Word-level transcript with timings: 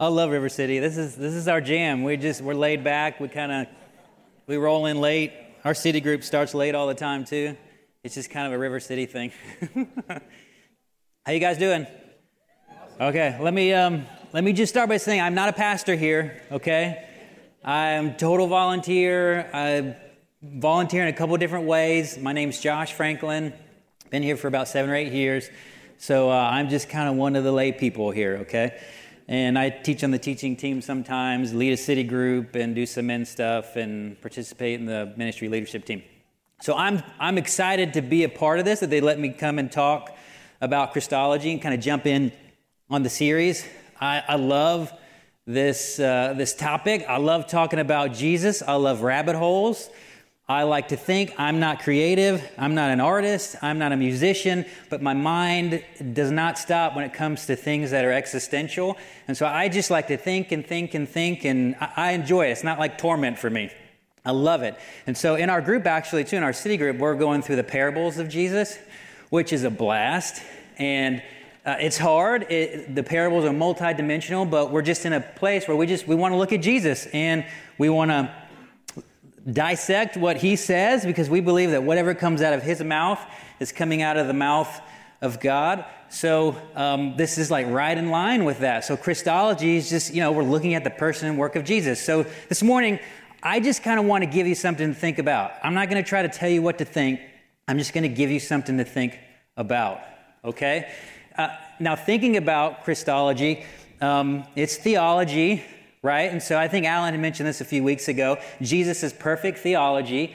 I 0.00 0.06
love 0.06 0.30
River 0.30 0.48
City. 0.48 0.78
This 0.78 0.96
is 0.96 1.14
this 1.14 1.34
is 1.34 1.46
our 1.46 1.60
jam. 1.60 2.04
We 2.04 2.16
just 2.16 2.40
we're 2.40 2.54
laid 2.54 2.82
back. 2.82 3.20
We 3.20 3.28
kind 3.28 3.52
of 3.52 3.66
we 4.46 4.56
roll 4.56 4.86
in 4.86 4.98
late. 4.98 5.30
Our 5.62 5.74
city 5.74 6.00
group 6.00 6.24
starts 6.24 6.54
late 6.54 6.74
all 6.74 6.86
the 6.86 6.94
time 6.94 7.26
too. 7.26 7.54
It's 8.02 8.14
just 8.14 8.30
kind 8.30 8.46
of 8.46 8.54
a 8.54 8.58
River 8.58 8.80
City 8.80 9.04
thing. 9.04 9.30
How 11.26 11.32
you 11.32 11.38
guys 11.38 11.58
doing? 11.58 11.86
Okay, 12.98 13.36
let 13.42 13.52
me 13.52 13.74
um, 13.74 14.06
let 14.32 14.42
me 14.42 14.54
just 14.54 14.72
start 14.72 14.88
by 14.88 14.96
saying 14.96 15.20
I'm 15.20 15.34
not 15.34 15.50
a 15.50 15.52
pastor 15.52 15.94
here. 15.94 16.40
Okay, 16.50 17.06
I'm 17.62 18.16
total 18.16 18.46
volunteer. 18.46 19.50
I 19.52 19.96
volunteer 20.42 21.02
in 21.02 21.08
a 21.08 21.12
couple 21.12 21.36
different 21.36 21.66
ways. 21.66 22.16
My 22.16 22.32
name's 22.32 22.58
Josh 22.58 22.94
Franklin. 22.94 23.52
Been 24.08 24.22
here 24.22 24.38
for 24.38 24.48
about 24.48 24.66
seven 24.66 24.90
or 24.90 24.94
eight 24.94 25.12
years, 25.12 25.50
so 25.98 26.30
uh, 26.30 26.32
I'm 26.32 26.70
just 26.70 26.88
kind 26.88 27.06
of 27.06 27.16
one 27.16 27.36
of 27.36 27.44
the 27.44 27.52
lay 27.52 27.70
people 27.70 28.10
here. 28.10 28.38
Okay. 28.38 28.80
And 29.30 29.56
I 29.56 29.70
teach 29.70 30.02
on 30.02 30.10
the 30.10 30.18
teaching 30.18 30.56
team 30.56 30.82
sometimes, 30.82 31.54
lead 31.54 31.72
a 31.72 31.76
city 31.76 32.02
group, 32.02 32.56
and 32.56 32.74
do 32.74 32.84
some 32.84 33.06
men 33.06 33.24
stuff, 33.24 33.76
and 33.76 34.20
participate 34.20 34.80
in 34.80 34.86
the 34.86 35.14
ministry 35.16 35.48
leadership 35.48 35.84
team. 35.84 36.02
So 36.62 36.76
I'm, 36.76 37.00
I'm 37.20 37.38
excited 37.38 37.94
to 37.94 38.02
be 38.02 38.24
a 38.24 38.28
part 38.28 38.58
of 38.58 38.64
this, 38.64 38.80
that 38.80 38.90
they 38.90 39.00
let 39.00 39.20
me 39.20 39.28
come 39.28 39.60
and 39.60 39.70
talk 39.70 40.16
about 40.60 40.92
Christology 40.92 41.52
and 41.52 41.62
kind 41.62 41.76
of 41.76 41.80
jump 41.80 42.06
in 42.06 42.32
on 42.90 43.04
the 43.04 43.08
series. 43.08 43.64
I, 44.00 44.24
I 44.26 44.34
love 44.34 44.92
this, 45.46 46.00
uh, 46.00 46.34
this 46.36 46.52
topic. 46.52 47.06
I 47.08 47.18
love 47.18 47.46
talking 47.46 47.78
about 47.78 48.12
Jesus. 48.12 48.62
I 48.62 48.74
love 48.74 49.02
rabbit 49.02 49.36
holes. 49.36 49.90
I 50.50 50.64
like 50.64 50.88
to 50.88 50.96
think 50.96 51.32
I'm 51.38 51.60
not 51.60 51.78
creative, 51.78 52.42
I'm 52.58 52.74
not 52.74 52.90
an 52.90 53.00
artist, 53.00 53.54
I'm 53.62 53.78
not 53.78 53.92
a 53.92 53.96
musician, 53.96 54.66
but 54.88 55.00
my 55.00 55.14
mind 55.14 55.84
does 56.12 56.32
not 56.32 56.58
stop 56.58 56.96
when 56.96 57.04
it 57.04 57.12
comes 57.12 57.46
to 57.46 57.54
things 57.54 57.92
that 57.92 58.04
are 58.04 58.10
existential. 58.10 58.96
And 59.28 59.36
so 59.36 59.46
I 59.46 59.68
just 59.68 59.92
like 59.92 60.08
to 60.08 60.16
think 60.16 60.50
and 60.50 60.66
think 60.66 60.94
and 60.94 61.08
think, 61.08 61.44
and 61.44 61.76
I 61.78 62.14
enjoy 62.14 62.48
it. 62.48 62.50
It's 62.50 62.64
not 62.64 62.80
like 62.80 62.98
torment 62.98 63.38
for 63.38 63.48
me. 63.48 63.70
I 64.24 64.32
love 64.32 64.62
it. 64.62 64.76
And 65.06 65.16
so 65.16 65.36
in 65.36 65.50
our 65.50 65.60
group, 65.60 65.86
actually, 65.86 66.24
too, 66.24 66.36
in 66.36 66.42
our 66.42 66.52
city 66.52 66.76
group, 66.76 66.96
we're 66.96 67.14
going 67.14 67.42
through 67.42 67.54
the 67.54 67.62
parables 67.62 68.18
of 68.18 68.28
Jesus, 68.28 68.76
which 69.28 69.52
is 69.52 69.62
a 69.62 69.70
blast. 69.70 70.42
And 70.78 71.22
uh, 71.64 71.76
it's 71.78 71.96
hard. 71.96 72.50
It, 72.50 72.92
the 72.92 73.04
parables 73.04 73.44
are 73.44 73.50
multidimensional, 73.50 74.50
but 74.50 74.72
we're 74.72 74.82
just 74.82 75.06
in 75.06 75.12
a 75.12 75.20
place 75.20 75.68
where 75.68 75.76
we 75.76 75.86
just 75.86 76.08
we 76.08 76.16
want 76.16 76.32
to 76.32 76.38
look 76.38 76.52
at 76.52 76.60
Jesus 76.60 77.06
and 77.12 77.46
we 77.78 77.88
want 77.88 78.10
to 78.10 78.34
dissect 79.50 80.16
what 80.16 80.36
he 80.36 80.56
says 80.56 81.04
because 81.04 81.30
we 81.30 81.40
believe 81.40 81.70
that 81.70 81.82
whatever 81.82 82.14
comes 82.14 82.42
out 82.42 82.52
of 82.52 82.62
his 82.62 82.82
mouth 82.82 83.20
is 83.58 83.72
coming 83.72 84.02
out 84.02 84.16
of 84.16 84.26
the 84.26 84.34
mouth 84.34 84.80
of 85.20 85.40
God. 85.40 85.84
So 86.08 86.56
um, 86.74 87.16
this 87.16 87.38
is 87.38 87.50
like 87.50 87.66
right 87.68 87.96
in 87.96 88.10
line 88.10 88.44
with 88.44 88.60
that. 88.60 88.84
So 88.84 88.96
Christology 88.96 89.76
is 89.76 89.88
just, 89.88 90.12
you 90.12 90.20
know, 90.20 90.32
we're 90.32 90.42
looking 90.42 90.74
at 90.74 90.84
the 90.84 90.90
person 90.90 91.28
and 91.28 91.38
work 91.38 91.56
of 91.56 91.64
Jesus. 91.64 92.02
So 92.02 92.26
this 92.48 92.62
morning, 92.62 92.98
I 93.42 93.60
just 93.60 93.82
kind 93.82 93.98
of 93.98 94.06
want 94.06 94.24
to 94.24 94.30
give 94.30 94.46
you 94.46 94.54
something 94.54 94.88
to 94.92 94.98
think 94.98 95.18
about. 95.18 95.52
I'm 95.62 95.74
not 95.74 95.88
going 95.88 96.02
to 96.02 96.08
try 96.08 96.22
to 96.22 96.28
tell 96.28 96.50
you 96.50 96.62
what 96.62 96.78
to 96.78 96.84
think. 96.84 97.20
I'm 97.68 97.78
just 97.78 97.92
going 97.92 98.02
to 98.02 98.08
give 98.08 98.30
you 98.30 98.40
something 98.40 98.76
to 98.78 98.84
think 98.84 99.18
about. 99.56 100.00
Okay? 100.44 100.90
Uh, 101.38 101.48
now, 101.78 101.96
thinking 101.96 102.36
about 102.36 102.84
Christology, 102.84 103.64
um, 104.00 104.44
it's 104.56 104.76
theology 104.76 105.64
right? 106.02 106.30
And 106.30 106.42
so 106.42 106.58
I 106.58 106.68
think 106.68 106.86
Alan 106.86 107.12
had 107.12 107.20
mentioned 107.20 107.48
this 107.48 107.60
a 107.60 107.64
few 107.64 107.84
weeks 107.84 108.08
ago. 108.08 108.38
Jesus 108.62 109.02
is 109.02 109.12
perfect 109.12 109.58
theology. 109.58 110.34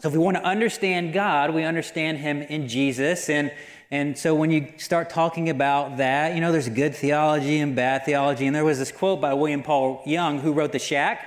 So 0.00 0.08
if 0.08 0.14
we 0.14 0.20
want 0.20 0.36
to 0.36 0.44
understand 0.44 1.12
God, 1.12 1.52
we 1.52 1.64
understand 1.64 2.18
Him 2.18 2.42
in 2.42 2.68
Jesus. 2.68 3.28
And, 3.28 3.52
and 3.90 4.16
so 4.16 4.34
when 4.34 4.50
you 4.50 4.72
start 4.78 5.10
talking 5.10 5.50
about 5.50 5.98
that, 5.98 6.34
you 6.34 6.40
know, 6.40 6.52
there's 6.52 6.68
good 6.68 6.94
theology 6.94 7.58
and 7.58 7.74
bad 7.74 8.04
theology. 8.04 8.46
And 8.46 8.54
there 8.54 8.64
was 8.64 8.78
this 8.78 8.92
quote 8.92 9.20
by 9.20 9.34
William 9.34 9.62
Paul 9.62 10.02
Young, 10.06 10.38
who 10.38 10.52
wrote 10.52 10.72
The 10.72 10.78
Shack. 10.78 11.26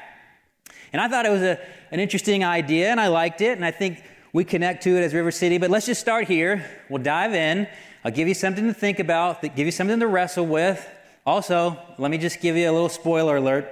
And 0.93 1.01
I 1.01 1.07
thought 1.07 1.25
it 1.25 1.31
was 1.31 1.41
a, 1.41 1.59
an 1.91 1.99
interesting 1.99 2.43
idea, 2.43 2.89
and 2.89 2.99
I 2.99 3.07
liked 3.07 3.41
it. 3.41 3.57
And 3.57 3.65
I 3.65 3.71
think 3.71 4.03
we 4.33 4.43
connect 4.43 4.83
to 4.83 4.97
it 4.97 5.01
as 5.01 5.13
River 5.13 5.31
City. 5.31 5.57
But 5.57 5.69
let's 5.69 5.85
just 5.85 6.01
start 6.01 6.27
here. 6.27 6.65
We'll 6.89 7.03
dive 7.03 7.33
in. 7.33 7.67
I'll 8.03 8.11
give 8.11 8.27
you 8.27 8.33
something 8.33 8.65
to 8.65 8.73
think 8.73 8.99
about, 8.99 9.41
give 9.41 9.59
you 9.59 9.71
something 9.71 9.99
to 9.99 10.07
wrestle 10.07 10.47
with. 10.47 10.87
Also, 11.25 11.77
let 11.99 12.09
me 12.09 12.17
just 12.17 12.41
give 12.41 12.57
you 12.57 12.69
a 12.69 12.73
little 12.73 12.89
spoiler 12.89 13.37
alert. 13.37 13.71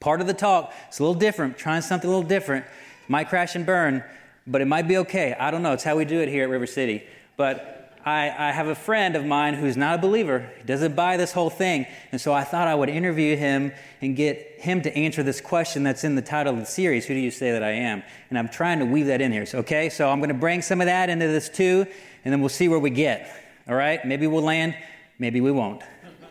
Part 0.00 0.20
of 0.20 0.26
the 0.26 0.34
talk 0.34 0.72
is 0.90 0.98
a 0.98 1.02
little 1.02 1.18
different, 1.18 1.58
trying 1.58 1.82
something 1.82 2.08
a 2.08 2.12
little 2.12 2.28
different. 2.28 2.64
Might 3.08 3.28
crash 3.28 3.54
and 3.54 3.66
burn, 3.66 4.02
but 4.46 4.60
it 4.60 4.66
might 4.66 4.88
be 4.88 4.96
okay. 4.98 5.34
I 5.38 5.50
don't 5.50 5.62
know. 5.62 5.72
It's 5.72 5.84
how 5.84 5.96
we 5.96 6.04
do 6.04 6.20
it 6.20 6.28
here 6.28 6.44
at 6.44 6.50
River 6.50 6.66
City. 6.66 7.04
But 7.36 7.92
I, 8.04 8.30
I 8.30 8.52
have 8.52 8.68
a 8.68 8.74
friend 8.74 9.14
of 9.14 9.26
mine 9.26 9.54
who's 9.54 9.76
not 9.76 9.98
a 9.98 10.02
believer. 10.02 10.50
He 10.58 10.64
doesn't 10.64 10.94
buy 10.94 11.16
this 11.16 11.32
whole 11.32 11.50
thing. 11.50 11.86
And 12.12 12.20
so 12.20 12.32
I 12.32 12.44
thought 12.44 12.66
I 12.66 12.74
would 12.74 12.88
interview 12.88 13.36
him 13.36 13.72
and 14.00 14.16
get 14.16 14.38
him 14.58 14.80
to 14.82 14.96
answer 14.96 15.22
this 15.22 15.40
question 15.40 15.82
that's 15.82 16.04
in 16.04 16.14
the 16.14 16.22
title 16.22 16.54
of 16.54 16.60
the 16.60 16.66
series 16.66 17.04
Who 17.04 17.14
do 17.14 17.20
you 17.20 17.30
say 17.30 17.52
that 17.52 17.62
I 17.62 17.72
am? 17.72 18.02
And 18.30 18.38
I'm 18.38 18.48
trying 18.48 18.78
to 18.78 18.86
weave 18.86 19.06
that 19.06 19.20
in 19.20 19.32
here. 19.32 19.44
So, 19.44 19.58
okay, 19.58 19.90
so 19.90 20.08
I'm 20.08 20.20
going 20.20 20.28
to 20.28 20.34
bring 20.34 20.62
some 20.62 20.80
of 20.80 20.86
that 20.86 21.10
into 21.10 21.26
this 21.26 21.48
too, 21.48 21.86
and 22.24 22.32
then 22.32 22.40
we'll 22.40 22.48
see 22.48 22.68
where 22.68 22.78
we 22.78 22.90
get. 22.90 23.30
All 23.68 23.74
right? 23.74 24.02
Maybe 24.04 24.26
we'll 24.26 24.42
land, 24.42 24.76
maybe 25.18 25.40
we 25.40 25.50
won't 25.50 25.82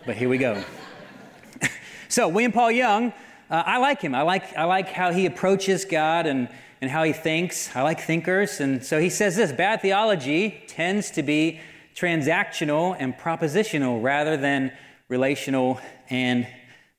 but 0.05 0.15
here 0.15 0.29
we 0.29 0.37
go. 0.37 0.63
so, 2.09 2.27
William 2.27 2.51
Paul 2.51 2.71
Young, 2.71 3.11
uh, 3.49 3.63
I 3.65 3.77
like 3.77 4.01
him. 4.01 4.13
I 4.13 4.21
like, 4.21 4.55
I 4.55 4.65
like 4.65 4.89
how 4.89 5.11
he 5.11 5.25
approaches 5.25 5.85
God 5.85 6.27
and, 6.27 6.47
and 6.79 6.91
how 6.91 7.03
he 7.03 7.13
thinks. 7.13 7.75
I 7.75 7.81
like 7.81 8.01
thinkers. 8.01 8.59
And 8.59 8.83
so 8.83 8.99
he 8.99 9.09
says 9.09 9.35
this 9.35 9.51
bad 9.51 9.81
theology 9.81 10.63
tends 10.67 11.11
to 11.11 11.23
be 11.23 11.59
transactional 11.95 12.95
and 12.99 13.17
propositional 13.17 14.03
rather 14.03 14.37
than 14.37 14.71
relational 15.07 15.79
and 16.09 16.47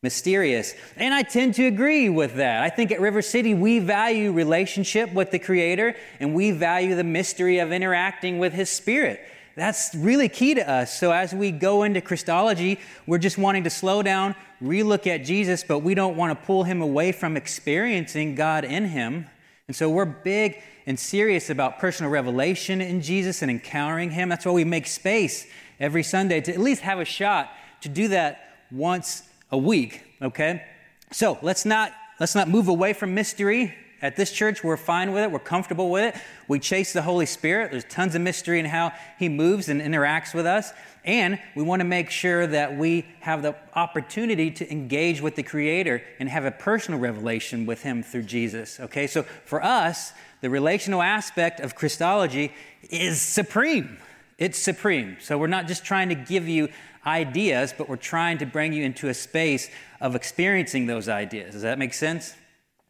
mysterious. 0.02 0.74
And 0.96 1.14
I 1.14 1.22
tend 1.22 1.54
to 1.54 1.66
agree 1.66 2.08
with 2.08 2.36
that. 2.36 2.62
I 2.62 2.70
think 2.70 2.90
at 2.90 3.00
River 3.00 3.22
City, 3.22 3.54
we 3.54 3.78
value 3.78 4.32
relationship 4.32 5.12
with 5.12 5.30
the 5.30 5.38
Creator 5.38 5.94
and 6.18 6.34
we 6.34 6.50
value 6.50 6.94
the 6.96 7.04
mystery 7.04 7.58
of 7.58 7.72
interacting 7.72 8.38
with 8.38 8.52
His 8.52 8.70
Spirit. 8.70 9.20
That's 9.56 9.94
really 9.94 10.28
key 10.28 10.54
to 10.54 10.70
us. 10.70 10.98
So 10.98 11.12
as 11.12 11.34
we 11.34 11.50
go 11.50 11.82
into 11.82 12.02
Christology, 12.02 12.78
we're 13.06 13.18
just 13.18 13.38
wanting 13.38 13.64
to 13.64 13.70
slow 13.70 14.02
down, 14.02 14.34
relook 14.62 15.06
at 15.06 15.24
Jesus, 15.24 15.64
but 15.64 15.78
we 15.78 15.94
don't 15.94 16.14
want 16.14 16.38
to 16.38 16.46
pull 16.46 16.64
him 16.64 16.82
away 16.82 17.10
from 17.10 17.38
experiencing 17.38 18.34
God 18.34 18.66
in 18.66 18.84
him. 18.84 19.26
And 19.66 19.74
so 19.74 19.88
we're 19.88 20.04
big 20.04 20.62
and 20.84 21.00
serious 21.00 21.48
about 21.48 21.78
personal 21.78 22.12
revelation 22.12 22.82
in 22.82 23.00
Jesus 23.00 23.40
and 23.40 23.50
encountering 23.50 24.10
him. 24.10 24.28
That's 24.28 24.44
why 24.44 24.52
we 24.52 24.64
make 24.64 24.86
space 24.86 25.46
every 25.80 26.02
Sunday 26.02 26.42
to 26.42 26.52
at 26.52 26.60
least 26.60 26.82
have 26.82 27.00
a 27.00 27.06
shot 27.06 27.50
to 27.80 27.88
do 27.88 28.08
that 28.08 28.58
once 28.70 29.22
a 29.50 29.56
week, 29.56 30.02
okay? 30.20 30.64
So 31.12 31.38
let's 31.40 31.64
not 31.64 31.92
let's 32.20 32.34
not 32.34 32.48
move 32.48 32.68
away 32.68 32.92
from 32.92 33.14
mystery 33.14 33.74
at 34.02 34.16
this 34.16 34.30
church, 34.30 34.62
we're 34.62 34.76
fine 34.76 35.12
with 35.12 35.22
it. 35.22 35.30
We're 35.30 35.38
comfortable 35.38 35.90
with 35.90 36.14
it. 36.14 36.20
We 36.48 36.58
chase 36.58 36.92
the 36.92 37.02
Holy 37.02 37.26
Spirit. 37.26 37.70
There's 37.70 37.84
tons 37.84 38.14
of 38.14 38.20
mystery 38.20 38.60
in 38.60 38.66
how 38.66 38.92
He 39.18 39.28
moves 39.28 39.68
and 39.68 39.80
interacts 39.80 40.34
with 40.34 40.46
us. 40.46 40.72
And 41.04 41.38
we 41.54 41.62
want 41.62 41.80
to 41.80 41.84
make 41.84 42.10
sure 42.10 42.46
that 42.46 42.76
we 42.76 43.06
have 43.20 43.42
the 43.42 43.54
opportunity 43.74 44.50
to 44.50 44.70
engage 44.70 45.20
with 45.20 45.36
the 45.36 45.42
Creator 45.42 46.02
and 46.18 46.28
have 46.28 46.44
a 46.44 46.50
personal 46.50 47.00
revelation 47.00 47.64
with 47.64 47.82
Him 47.82 48.02
through 48.02 48.24
Jesus. 48.24 48.80
Okay, 48.80 49.06
so 49.06 49.22
for 49.22 49.62
us, 49.62 50.12
the 50.40 50.50
relational 50.50 51.00
aspect 51.00 51.60
of 51.60 51.74
Christology 51.74 52.52
is 52.90 53.20
supreme. 53.20 53.98
It's 54.38 54.58
supreme. 54.58 55.16
So 55.20 55.38
we're 55.38 55.46
not 55.46 55.66
just 55.66 55.84
trying 55.84 56.10
to 56.10 56.14
give 56.14 56.46
you 56.46 56.68
ideas, 57.06 57.72
but 57.76 57.88
we're 57.88 57.96
trying 57.96 58.38
to 58.38 58.46
bring 58.46 58.72
you 58.72 58.84
into 58.84 59.08
a 59.08 59.14
space 59.14 59.70
of 60.00 60.14
experiencing 60.14 60.86
those 60.86 61.08
ideas. 61.08 61.52
Does 61.54 61.62
that 61.62 61.78
make 61.78 61.94
sense? 61.94 62.34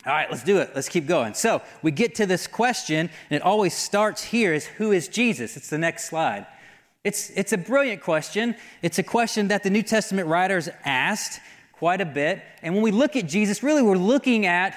All 0.07 0.13
right, 0.13 0.31
let's 0.31 0.45
do 0.45 0.59
it. 0.59 0.71
Let's 0.73 0.89
keep 0.89 1.09
going. 1.09 1.35
So 1.35 1.63
we 1.83 1.91
get 1.91 2.15
to 2.17 2.27
this 2.27 2.47
question, 2.47 3.11
and 3.29 3.37
it 3.37 3.43
always 3.43 3.75
starts 3.75 4.23
here 4.23 4.55
is 4.55 4.65
who 4.65 4.93
is 4.93 5.09
Jesus? 5.09 5.57
It's 5.57 5.69
the 5.69 5.79
next 5.79 6.05
slide. 6.05 6.47
It's, 7.03 7.31
it's 7.31 7.53
a 7.53 7.59
brilliant 7.59 8.03
question. 8.03 8.55
It's 8.83 9.01
a 9.01 9.03
question 9.03 9.49
that 9.49 9.65
the 9.65 9.71
New 9.71 9.83
Testament 9.83 10.29
writers 10.29 10.69
asked 10.85 11.41
quite 11.73 12.01
a 12.01 12.05
bit. 12.05 12.41
And 12.63 12.75
when 12.75 12.85
we 12.85 12.93
look 12.93 13.17
at 13.17 13.27
Jesus, 13.27 13.65
really 13.65 13.83
we're 13.83 13.97
looking 13.97 14.47
at 14.47 14.77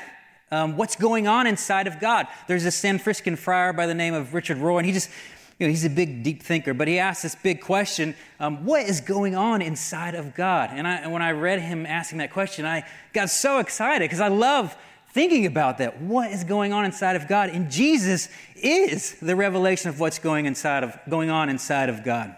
um, 0.50 0.78
what's 0.78 0.96
going 0.96 1.28
on 1.28 1.46
inside 1.46 1.86
of 1.86 2.00
God. 2.00 2.26
There's 2.48 2.66
a 2.66 2.72
San 2.72 2.98
Franciscan 2.98 3.36
friar 3.36 3.72
by 3.72 3.86
the 3.86 3.94
name 3.94 4.16
of 4.16 4.34
Richard 4.34 4.58
Rohr, 4.58 4.78
and 4.78 4.86
he 4.88 4.94
just, 4.94 5.12
you 5.60 5.68
know, 5.68 5.70
he's 5.70 5.86
a 5.86 5.92
big, 5.92 6.24
deep 6.24 6.42
thinker, 6.42 6.74
but 6.74 6.88
he 6.88 6.98
asked 6.98 7.22
this 7.22 7.36
big 7.36 7.62
question 7.62 8.16
um, 8.40 8.66
what 8.66 8.88
is 8.88 9.00
going 9.00 9.36
on 9.36 9.62
inside 9.62 10.16
of 10.16 10.34
God? 10.34 10.72
And, 10.74 10.88
I, 10.88 10.96
and 10.96 11.12
when 11.12 11.22
I 11.22 11.34
read 11.34 11.60
him 11.62 11.86
asking 11.86 12.18
that 12.18 12.32
question, 12.32 12.66
I 12.66 12.84
got 13.14 13.30
so 13.30 13.60
excited 13.60 14.06
because 14.06 14.22
I 14.22 14.30
love 14.30 14.76
thinking 15.14 15.46
about 15.46 15.80
that. 15.80 16.02
What 16.02 16.32
is 16.32 16.44
going 16.44 16.74
on 16.74 16.86
inside 16.86 17.16
of 17.16 17.28
God? 17.28 17.50
And 17.50 17.70
Jesus 17.70 18.30
is 18.56 19.20
the 19.20 19.36
revelation 19.36 19.90
of 19.90 20.00
what's 20.00 20.20
going 20.20 20.46
inside 20.46 20.84
of 20.84 20.98
going 21.10 21.30
on 21.30 21.50
inside 21.50 21.90
of 21.90 22.04
God. 22.04 22.36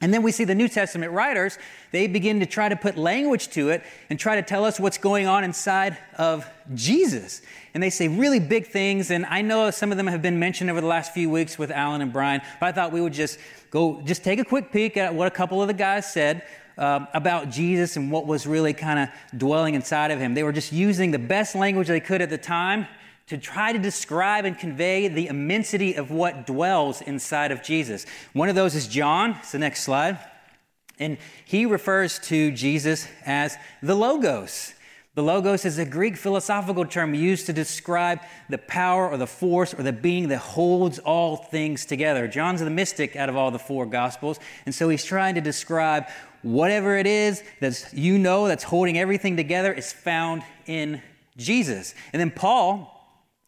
And 0.00 0.14
then 0.14 0.22
we 0.22 0.30
see 0.30 0.44
the 0.44 0.54
New 0.54 0.68
Testament 0.68 1.12
writers, 1.12 1.58
they 1.90 2.06
begin 2.06 2.38
to 2.38 2.46
try 2.46 2.68
to 2.68 2.76
put 2.76 2.96
language 2.96 3.48
to 3.48 3.70
it 3.70 3.82
and 4.08 4.18
try 4.18 4.36
to 4.36 4.42
tell 4.42 4.64
us 4.64 4.78
what's 4.78 4.98
going 4.98 5.26
on 5.26 5.42
inside 5.42 5.98
of 6.16 6.48
Jesus. 6.72 7.42
And 7.74 7.82
they 7.82 7.90
say 7.90 8.06
really 8.06 8.38
big 8.38 8.68
things. 8.68 9.10
And 9.10 9.26
I 9.26 9.42
know 9.42 9.72
some 9.72 9.90
of 9.90 9.96
them 9.96 10.06
have 10.06 10.22
been 10.22 10.38
mentioned 10.38 10.70
over 10.70 10.80
the 10.80 10.86
last 10.86 11.12
few 11.12 11.28
weeks 11.28 11.58
with 11.58 11.72
Alan 11.72 12.00
and 12.00 12.12
Brian, 12.12 12.42
but 12.60 12.66
I 12.66 12.72
thought 12.72 12.92
we 12.92 13.00
would 13.00 13.12
just 13.12 13.40
go, 13.70 14.00
just 14.02 14.22
take 14.22 14.38
a 14.38 14.44
quick 14.44 14.70
peek 14.70 14.96
at 14.96 15.14
what 15.14 15.26
a 15.26 15.32
couple 15.32 15.60
of 15.60 15.66
the 15.66 15.74
guys 15.74 16.12
said 16.12 16.44
uh, 16.78 17.06
about 17.12 17.50
Jesus 17.50 17.96
and 17.96 18.10
what 18.10 18.26
was 18.26 18.46
really 18.46 18.72
kind 18.72 19.00
of 19.00 19.38
dwelling 19.38 19.74
inside 19.74 20.10
of 20.10 20.18
him. 20.18 20.34
They 20.34 20.44
were 20.44 20.52
just 20.52 20.72
using 20.72 21.10
the 21.10 21.18
best 21.18 21.54
language 21.54 21.88
they 21.88 22.00
could 22.00 22.22
at 22.22 22.30
the 22.30 22.38
time 22.38 22.86
to 23.26 23.36
try 23.36 23.72
to 23.72 23.78
describe 23.78 24.46
and 24.46 24.58
convey 24.58 25.08
the 25.08 25.26
immensity 25.26 25.94
of 25.94 26.10
what 26.10 26.46
dwells 26.46 27.02
inside 27.02 27.52
of 27.52 27.62
Jesus. 27.62 28.06
One 28.32 28.48
of 28.48 28.54
those 28.54 28.74
is 28.74 28.88
John. 28.88 29.32
It's 29.40 29.52
the 29.52 29.58
next 29.58 29.82
slide. 29.82 30.18
And 30.98 31.18
he 31.44 31.66
refers 31.66 32.18
to 32.20 32.50
Jesus 32.52 33.06
as 33.26 33.56
the 33.82 33.94
Logos. 33.94 34.72
The 35.18 35.24
Logos 35.24 35.64
is 35.64 35.78
a 35.78 35.84
Greek 35.84 36.16
philosophical 36.16 36.84
term 36.84 37.12
used 37.12 37.46
to 37.46 37.52
describe 37.52 38.20
the 38.48 38.56
power 38.56 39.10
or 39.10 39.16
the 39.16 39.26
force 39.26 39.74
or 39.74 39.82
the 39.82 39.92
being 39.92 40.28
that 40.28 40.38
holds 40.38 41.00
all 41.00 41.36
things 41.36 41.84
together. 41.84 42.28
John's 42.28 42.60
the 42.60 42.70
mystic 42.70 43.16
out 43.16 43.28
of 43.28 43.36
all 43.36 43.50
the 43.50 43.58
four 43.58 43.84
Gospels, 43.84 44.38
and 44.64 44.72
so 44.72 44.88
he's 44.88 45.04
trying 45.04 45.34
to 45.34 45.40
describe 45.40 46.06
whatever 46.42 46.96
it 46.96 47.06
is 47.06 47.42
that 47.60 47.90
you 47.92 48.18
know 48.18 48.48
that's 48.48 48.64
holding 48.64 48.98
everything 48.98 49.36
together 49.36 49.72
is 49.72 49.92
found 49.92 50.42
in 50.66 51.02
Jesus. 51.36 51.94
And 52.12 52.20
then 52.20 52.30
Paul, 52.30 52.94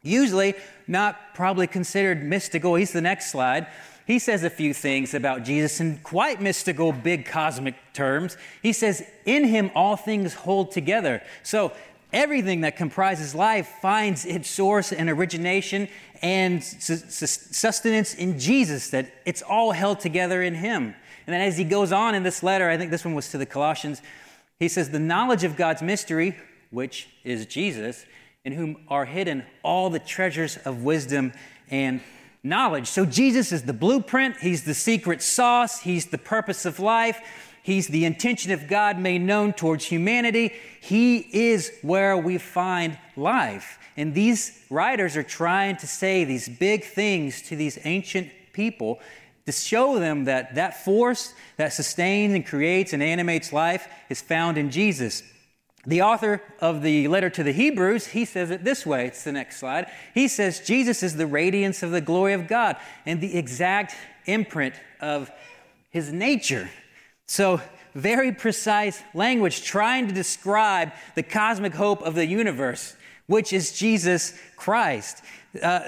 usually 0.02 0.54
not 0.86 1.34
probably 1.34 1.66
considered 1.66 2.22
mystical, 2.22 2.74
he's 2.74 2.92
the 2.92 3.00
next 3.00 3.30
slide 3.30 3.66
he 4.10 4.18
says 4.18 4.42
a 4.42 4.50
few 4.50 4.74
things 4.74 5.14
about 5.14 5.44
Jesus 5.44 5.78
in 5.78 5.98
quite 5.98 6.40
mystical, 6.40 6.90
big 6.90 7.26
cosmic 7.26 7.76
terms. 7.92 8.36
He 8.60 8.72
says, 8.72 9.04
In 9.24 9.44
him 9.44 9.70
all 9.72 9.94
things 9.94 10.34
hold 10.34 10.72
together. 10.72 11.22
So 11.44 11.72
everything 12.12 12.62
that 12.62 12.76
comprises 12.76 13.36
life 13.36 13.68
finds 13.80 14.26
its 14.26 14.50
source 14.50 14.92
and 14.92 15.08
origination 15.08 15.86
and 16.22 16.60
sustenance 16.64 18.14
in 18.14 18.40
Jesus, 18.40 18.90
that 18.90 19.12
it's 19.24 19.42
all 19.42 19.70
held 19.70 20.00
together 20.00 20.42
in 20.42 20.56
him. 20.56 20.96
And 21.30 21.34
then 21.36 21.42
as 21.42 21.56
he 21.56 21.62
goes 21.62 21.92
on 21.92 22.16
in 22.16 22.24
this 22.24 22.42
letter, 22.42 22.68
I 22.68 22.76
think 22.76 22.90
this 22.90 23.04
one 23.04 23.14
was 23.14 23.28
to 23.30 23.38
the 23.38 23.46
Colossians, 23.46 24.02
he 24.58 24.66
says, 24.66 24.90
The 24.90 24.98
knowledge 24.98 25.44
of 25.44 25.56
God's 25.56 25.80
mystery, 25.80 26.36
which 26.72 27.08
is 27.22 27.46
Jesus, 27.46 28.04
in 28.44 28.52
whom 28.52 28.78
are 28.88 29.04
hidden 29.04 29.44
all 29.62 29.90
the 29.90 30.00
treasures 30.00 30.56
of 30.56 30.82
wisdom 30.82 31.32
and 31.70 32.00
knowledge. 32.42 32.88
So 32.88 33.06
Jesus 33.06 33.52
is 33.52 33.62
the 33.62 33.72
blueprint, 33.72 34.38
He's 34.38 34.64
the 34.64 34.74
secret 34.74 35.22
sauce, 35.22 35.82
He's 35.82 36.06
the 36.06 36.18
purpose 36.18 36.66
of 36.66 36.80
life. 36.80 37.20
He's 37.62 37.86
the 37.86 38.06
intention 38.06 38.50
of 38.50 38.66
God 38.66 38.98
made 38.98 39.20
known 39.20 39.52
towards 39.52 39.84
humanity. 39.84 40.52
He 40.80 41.18
is 41.18 41.70
where 41.82 42.16
we 42.16 42.38
find 42.38 42.98
life. 43.16 43.78
And 43.96 44.14
these 44.14 44.64
writers 44.68 45.16
are 45.16 45.22
trying 45.22 45.76
to 45.76 45.86
say 45.86 46.24
these 46.24 46.48
big 46.48 46.82
things 46.82 47.40
to 47.42 47.54
these 47.54 47.78
ancient 47.84 48.32
people 48.52 48.98
to 49.46 49.52
show 49.52 49.98
them 49.98 50.24
that 50.24 50.54
that 50.54 50.84
force 50.84 51.34
that 51.56 51.72
sustains 51.72 52.34
and 52.34 52.46
creates 52.46 52.92
and 52.92 53.02
animates 53.02 53.52
life 53.52 53.88
is 54.08 54.20
found 54.20 54.58
in 54.58 54.70
Jesus. 54.70 55.22
The 55.86 56.02
author 56.02 56.42
of 56.60 56.82
the 56.82 57.08
letter 57.08 57.30
to 57.30 57.42
the 57.42 57.52
Hebrews, 57.52 58.08
he 58.08 58.26
says 58.26 58.50
it 58.50 58.64
this 58.64 58.84
way. 58.84 59.06
It's 59.06 59.24
the 59.24 59.32
next 59.32 59.58
slide. 59.58 59.90
He 60.12 60.28
says, 60.28 60.60
Jesus 60.60 61.02
is 61.02 61.16
the 61.16 61.26
radiance 61.26 61.82
of 61.82 61.90
the 61.90 62.02
glory 62.02 62.34
of 62.34 62.48
God 62.48 62.76
and 63.06 63.20
the 63.20 63.36
exact 63.36 63.94
imprint 64.26 64.74
of 65.00 65.30
his 65.88 66.12
nature. 66.12 66.68
So, 67.26 67.60
very 67.94 68.30
precise 68.30 69.02
language 69.14 69.64
trying 69.64 70.06
to 70.06 70.14
describe 70.14 70.92
the 71.16 71.22
cosmic 71.22 71.74
hope 71.74 72.02
of 72.02 72.14
the 72.14 72.26
universe, 72.26 72.94
which 73.26 73.52
is 73.52 73.72
Jesus 73.72 74.38
Christ. 74.56 75.24
Uh, 75.60 75.80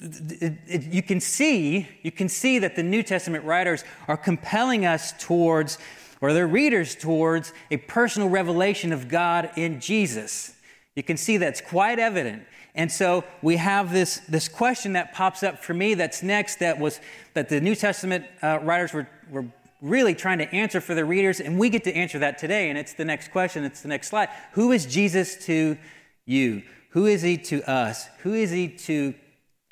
it, 0.00 0.58
it, 0.66 0.82
you 0.84 1.02
can 1.02 1.20
see, 1.20 1.88
you 2.02 2.12
can 2.12 2.28
see 2.28 2.58
that 2.58 2.76
the 2.76 2.82
New 2.82 3.02
Testament 3.02 3.44
writers 3.44 3.84
are 4.06 4.16
compelling 4.16 4.86
us 4.86 5.12
towards 5.18 5.78
or 6.20 6.32
their 6.32 6.46
readers 6.46 6.94
towards 6.94 7.52
a 7.70 7.76
personal 7.76 8.28
revelation 8.28 8.92
of 8.92 9.08
God 9.08 9.50
in 9.56 9.80
Jesus. 9.80 10.54
You 10.94 11.02
can 11.02 11.16
see 11.16 11.36
that's 11.36 11.60
quite 11.60 11.98
evident. 11.98 12.44
And 12.74 12.90
so 12.90 13.24
we 13.42 13.56
have 13.56 13.92
this, 13.92 14.20
this 14.28 14.48
question 14.48 14.94
that 14.94 15.14
pops 15.14 15.42
up 15.42 15.62
for 15.62 15.74
me 15.74 15.94
that's 15.94 16.22
next 16.22 16.56
that 16.56 16.78
was 16.78 17.00
that 17.34 17.48
the 17.48 17.60
New 17.60 17.74
Testament 17.74 18.24
uh, 18.42 18.58
writers 18.62 18.92
were, 18.92 19.08
were 19.30 19.46
really 19.80 20.14
trying 20.14 20.38
to 20.38 20.54
answer 20.54 20.80
for 20.80 20.94
their 20.94 21.04
readers, 21.04 21.40
and 21.40 21.58
we 21.58 21.70
get 21.70 21.84
to 21.84 21.94
answer 21.94 22.18
that 22.18 22.38
today. 22.38 22.68
And 22.68 22.78
it's 22.78 22.94
the 22.94 23.04
next 23.04 23.30
question, 23.30 23.64
it's 23.64 23.82
the 23.82 23.88
next 23.88 24.08
slide. 24.08 24.28
Who 24.52 24.72
is 24.72 24.86
Jesus 24.86 25.44
to 25.46 25.76
you? 26.24 26.62
Who 26.96 27.04
is 27.04 27.20
he 27.20 27.36
to 27.36 27.62
us? 27.70 28.08
Who 28.22 28.32
is 28.32 28.50
he 28.50 28.68
to 28.68 29.12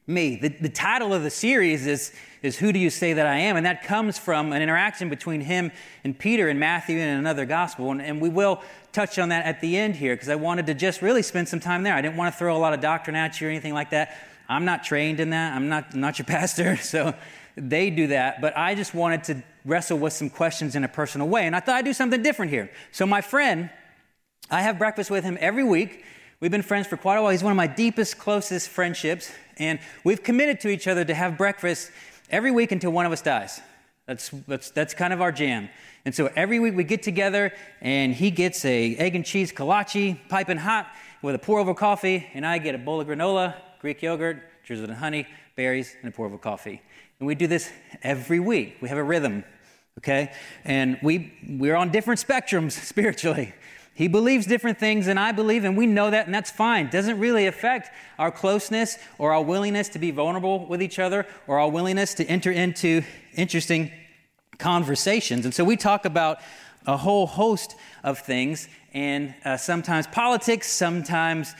me? 0.07 0.37
The, 0.37 0.49
the 0.49 0.69
title 0.69 1.15
of 1.15 1.23
the 1.23 1.31
series 1.31 1.87
is 1.87 2.13
is 2.43 2.59
Who 2.59 2.71
do 2.71 2.79
you 2.79 2.91
say 2.91 3.15
that 3.15 3.27
I 3.27 3.37
am? 3.37 3.57
And 3.57 3.65
that 3.65 3.83
comes 3.83 4.19
from 4.19 4.53
an 4.53 4.61
interaction 4.61 5.09
between 5.09 5.41
him 5.41 5.73
and 6.05 6.19
Peter 6.19 6.51
in 6.51 6.59
Matthew 6.59 6.99
and 6.99 7.19
another 7.19 7.47
gospel. 7.47 7.91
And, 7.93 8.03
and 8.03 8.21
we 8.21 8.29
will 8.29 8.61
touch 8.93 9.19
on 9.19 9.31
that 9.31 9.47
at 9.47 9.63
the 9.63 9.79
end 9.79 9.97
here 9.97 10.15
because 10.15 10.29
I 10.29 10.35
wanted 10.35 10.67
to 10.67 10.75
just 10.75 11.01
really 11.01 11.23
spend 11.23 11.49
some 11.49 11.61
time 11.61 11.83
there. 11.83 11.95
I 11.95 12.03
didn't 12.03 12.19
want 12.19 12.35
to 12.35 12.39
throw 12.39 12.55
a 12.55 12.59
lot 12.59 12.75
of 12.75 12.81
doctrine 12.81 13.17
at 13.17 13.41
you 13.41 13.47
or 13.47 13.51
anything 13.51 13.73
like 13.73 13.89
that. 13.89 14.19
I'm 14.47 14.67
not 14.67 14.85
trained 14.85 15.19
in 15.19 15.31
that. 15.31 15.57
I'm 15.57 15.71
not, 15.71 15.95
not 15.95 16.19
your 16.19 16.27
pastor, 16.27 16.77
so 16.77 17.15
they 17.57 17.89
do 17.89 18.09
that. 18.09 18.43
But 18.43 18.55
I 18.55 18.75
just 18.75 18.93
wanted 18.93 19.25
to 19.25 19.43
wrestle 19.65 19.97
with 19.97 20.13
some 20.13 20.29
questions 20.29 20.77
in 20.77 20.85
a 20.85 20.89
personal 20.89 21.27
way. 21.27 21.47
And 21.47 21.57
I 21.57 21.61
thought 21.61 21.77
I'd 21.77 21.87
do 21.87 21.95
something 21.95 22.23
different 22.23 22.51
here. 22.51 22.71
So, 22.93 23.07
my 23.07 23.23
friend, 23.23 23.71
I 24.51 24.61
have 24.61 24.77
breakfast 24.77 25.11
with 25.11 25.25
him 25.25 25.39
every 25.41 25.65
week. 25.65 26.05
We've 26.41 26.51
been 26.51 26.63
friends 26.63 26.87
for 26.87 26.97
quite 26.97 27.17
a 27.17 27.23
while. 27.23 27.31
He's 27.31 27.45
one 27.45 27.53
of 27.53 27.57
my 27.57 27.67
deepest, 27.67 28.19
closest 28.19 28.69
friendships. 28.69 29.33
And 29.57 29.79
we've 30.03 30.23
committed 30.23 30.61
to 30.61 30.69
each 30.69 30.89
other 30.89 31.05
to 31.05 31.15
have 31.15 31.39
breakfast 31.39 31.91
every 32.29 32.51
week 32.51 32.73
until 32.73 32.91
one 32.91 33.07
of 33.07 33.13
us 33.13 33.23
dies. 33.23 33.61
That's, 34.07 34.31
that's, 34.49 34.71
that's 34.71 34.95
kind 34.95 35.13
of 35.13 35.23
our 35.23 35.33
jam. 35.33 35.69
And 36.05 36.15
so 36.15 36.31
every 36.37 36.59
week 36.59 36.75
we 36.75 36.85
get 36.85 37.03
together 37.03 37.53
and 37.81 38.13
he 38.13 38.31
gets 38.31 38.65
a 38.65 38.97
egg 38.97 39.15
and 39.15 39.25
cheese 39.25 39.53
kolache, 39.53 40.19
piping 40.29 40.59
hot 40.59 40.89
with 41.23 41.35
a 41.35 41.39
pour 41.39 41.59
over 41.59 41.73
coffee, 41.73 42.29
and 42.35 42.45
I 42.45 42.59
get 42.59 42.75
a 42.75 42.79
bowl 42.79 43.01
of 43.01 43.09
granola, 43.09 43.55
Greek 43.81 44.03
yogurt, 44.03 44.43
drizzled 44.67 44.91
in 44.91 44.97
honey, 44.97 45.27
berries, 45.57 45.97
and 46.03 46.13
a 46.13 46.15
pour 46.15 46.27
over 46.27 46.37
coffee. 46.37 46.83
And 47.19 47.27
we 47.27 47.35
do 47.35 47.47
this 47.47 47.71
every 48.03 48.41
week. 48.41 48.77
We 48.83 48.91
have 48.91 48.99
a 48.99 49.03
rhythm, 49.03 49.45
okay? 49.99 50.33
And 50.65 50.99
we, 51.03 51.33
we're 51.49 51.77
on 51.77 51.91
different 51.91 52.21
spectrums 52.21 52.73
spiritually. 52.85 53.55
He 53.95 54.09
believes 54.09 54.45
different 54.45 54.79
things 54.79 55.07
than 55.07 55.19
I 55.19 55.31
believe, 55.31 55.65
and 55.65 55.77
we 55.77 55.87
know 55.87 56.11
that, 56.11 56.27
and 56.27 56.35
that's 56.35 56.51
fine. 56.51 56.91
Doesn't 56.91 57.21
really 57.21 57.47
affect 57.47 57.91
our 58.19 58.33
closeness 58.33 58.99
or 59.19 59.33
our 59.33 59.43
willingness 59.43 59.89
to 59.91 60.01
be 60.01 60.11
vulnerable 60.11 60.67
with 60.67 60.83
each 60.83 60.99
other 60.99 61.27
or 61.47 61.61
our 61.61 61.71
willingness 61.71 62.15
to 62.15 62.25
enter 62.25 62.51
into 62.51 63.03
interesting 63.35 63.93
conversations. 64.59 65.45
And 65.45 65.55
so 65.55 65.63
we 65.63 65.77
talk 65.77 66.05
about 66.05 66.39
a 66.87 66.97
whole 66.97 67.27
host 67.27 67.77
of 68.03 68.19
things, 68.19 68.69
and 68.93 69.33
uh, 69.45 69.57
sometimes 69.57 70.09
politics, 70.09 70.71
sometimes 70.71 71.55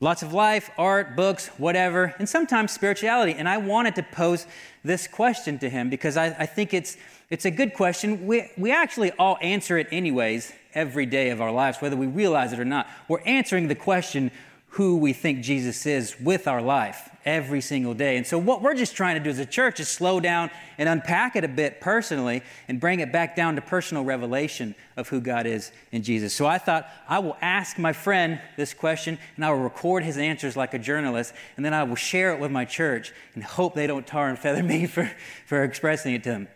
lots 0.00 0.22
of 0.22 0.32
life, 0.32 0.70
art, 0.78 1.16
books, 1.16 1.48
whatever, 1.58 2.14
and 2.18 2.26
sometimes 2.26 2.72
spirituality. 2.72 3.34
And 3.34 3.46
I 3.46 3.58
wanted 3.58 3.94
to 3.96 4.02
pose 4.02 4.46
this 4.82 5.06
question 5.06 5.58
to 5.58 5.68
him 5.68 5.90
because 5.90 6.16
I, 6.16 6.26
I 6.38 6.46
think 6.46 6.72
it's, 6.72 6.96
it's 7.28 7.44
a 7.44 7.50
good 7.50 7.74
question. 7.74 8.26
We, 8.26 8.50
we 8.56 8.72
actually 8.72 9.12
all 9.12 9.38
answer 9.42 9.76
it 9.78 9.86
anyways 9.90 10.52
every 10.74 11.06
day 11.06 11.30
of 11.30 11.40
our 11.40 11.52
lives, 11.52 11.78
whether 11.80 11.96
we 11.96 12.06
realize 12.06 12.52
it 12.52 12.60
or 12.60 12.64
not. 12.64 12.88
We're 13.08 13.22
answering 13.22 13.68
the 13.68 13.74
question 13.74 14.30
who 14.74 14.96
we 14.96 15.12
think 15.12 15.40
Jesus 15.40 15.86
is 15.86 16.18
with 16.18 16.48
our 16.48 16.60
life 16.60 17.08
every 17.24 17.60
single 17.60 17.94
day. 17.94 18.16
And 18.16 18.26
so, 18.26 18.38
what 18.38 18.60
we're 18.60 18.74
just 18.74 18.96
trying 18.96 19.14
to 19.14 19.22
do 19.22 19.30
as 19.30 19.38
a 19.38 19.46
church 19.46 19.78
is 19.78 19.88
slow 19.88 20.18
down 20.18 20.50
and 20.78 20.88
unpack 20.88 21.36
it 21.36 21.44
a 21.44 21.48
bit 21.48 21.80
personally 21.80 22.42
and 22.66 22.80
bring 22.80 22.98
it 22.98 23.12
back 23.12 23.36
down 23.36 23.54
to 23.54 23.62
personal 23.62 24.04
revelation 24.04 24.74
of 24.96 25.08
who 25.08 25.20
God 25.20 25.46
is 25.46 25.70
in 25.92 26.02
Jesus. 26.02 26.34
So, 26.34 26.46
I 26.46 26.58
thought 26.58 26.88
I 27.08 27.20
will 27.20 27.36
ask 27.40 27.78
my 27.78 27.92
friend 27.92 28.40
this 28.56 28.74
question 28.74 29.16
and 29.36 29.44
I 29.44 29.50
will 29.50 29.60
record 29.60 30.02
his 30.02 30.18
answers 30.18 30.56
like 30.56 30.74
a 30.74 30.78
journalist, 30.80 31.34
and 31.56 31.64
then 31.64 31.72
I 31.72 31.84
will 31.84 31.94
share 31.94 32.32
it 32.32 32.40
with 32.40 32.50
my 32.50 32.64
church 32.64 33.12
and 33.34 33.44
hope 33.44 33.74
they 33.74 33.86
don't 33.86 34.06
tar 34.06 34.28
and 34.28 34.36
feather 34.36 34.62
me 34.62 34.86
for, 34.88 35.08
for 35.46 35.62
expressing 35.62 36.14
it 36.14 36.24
to 36.24 36.30
them. 36.30 36.48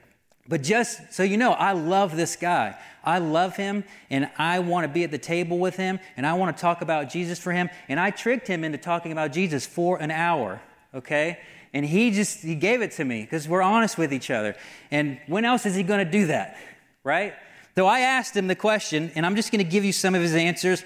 But 0.49 0.63
just 0.63 1.13
so 1.13 1.23
you 1.23 1.37
know, 1.37 1.53
I 1.53 1.73
love 1.73 2.17
this 2.17 2.35
guy. 2.35 2.77
I 3.05 3.19
love 3.19 3.57
him 3.57 3.85
and 4.11 4.31
I 4.39 4.59
want 4.61 4.85
to 4.85 4.89
be 4.89 5.05
at 5.05 5.11
the 5.11 5.19
table 5.19 5.59
with 5.59 5.77
him 5.77 6.01
and 6.17 6.27
I 6.27 6.35
want 6.35 6.57
to 6.57 6.61
talk 6.61 6.81
about 6.81 7.11
Jesus 7.11 7.39
for 7.39 7.53
him. 7.53 7.69
And 7.89 8.01
I 8.01 8.11
tricked 8.11 8.49
him 8.49 8.65
into 8.65 8.79
talking 8.79 9.13
about 9.13 9.33
Jesus 9.33 9.67
for 9.67 9.99
an 9.99 10.11
hour, 10.11 10.61
okay? 10.95 11.39
And 11.75 11.85
he 11.85 12.11
just, 12.11 12.41
he 12.41 12.55
gave 12.55 12.81
it 12.81 12.93
to 12.93 13.05
me 13.05 13.23
because 13.23 13.47
we're 13.47 13.63
honest 13.63 13.99
with 13.99 14.13
each 14.13 14.31
other. 14.31 14.57
And 14.91 15.21
when 15.27 15.45
else 15.45 15.67
is 15.67 15.75
he 15.75 15.83
going 15.83 16.05
to 16.05 16.11
do 16.11 16.27
that, 16.27 16.57
right? 17.05 17.35
So 17.75 17.87
I 17.87 18.01
asked 18.01 18.35
him 18.35 18.49
the 18.49 18.57
question, 18.57 19.13
and 19.15 19.25
I'm 19.25 19.37
just 19.37 19.53
going 19.53 19.65
to 19.65 19.71
give 19.71 19.85
you 19.85 19.93
some 19.93 20.15
of 20.15 20.23
his 20.23 20.35
answers 20.35 20.83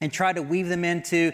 and 0.00 0.12
try 0.12 0.32
to 0.32 0.42
weave 0.42 0.68
them 0.68 0.84
into 0.84 1.32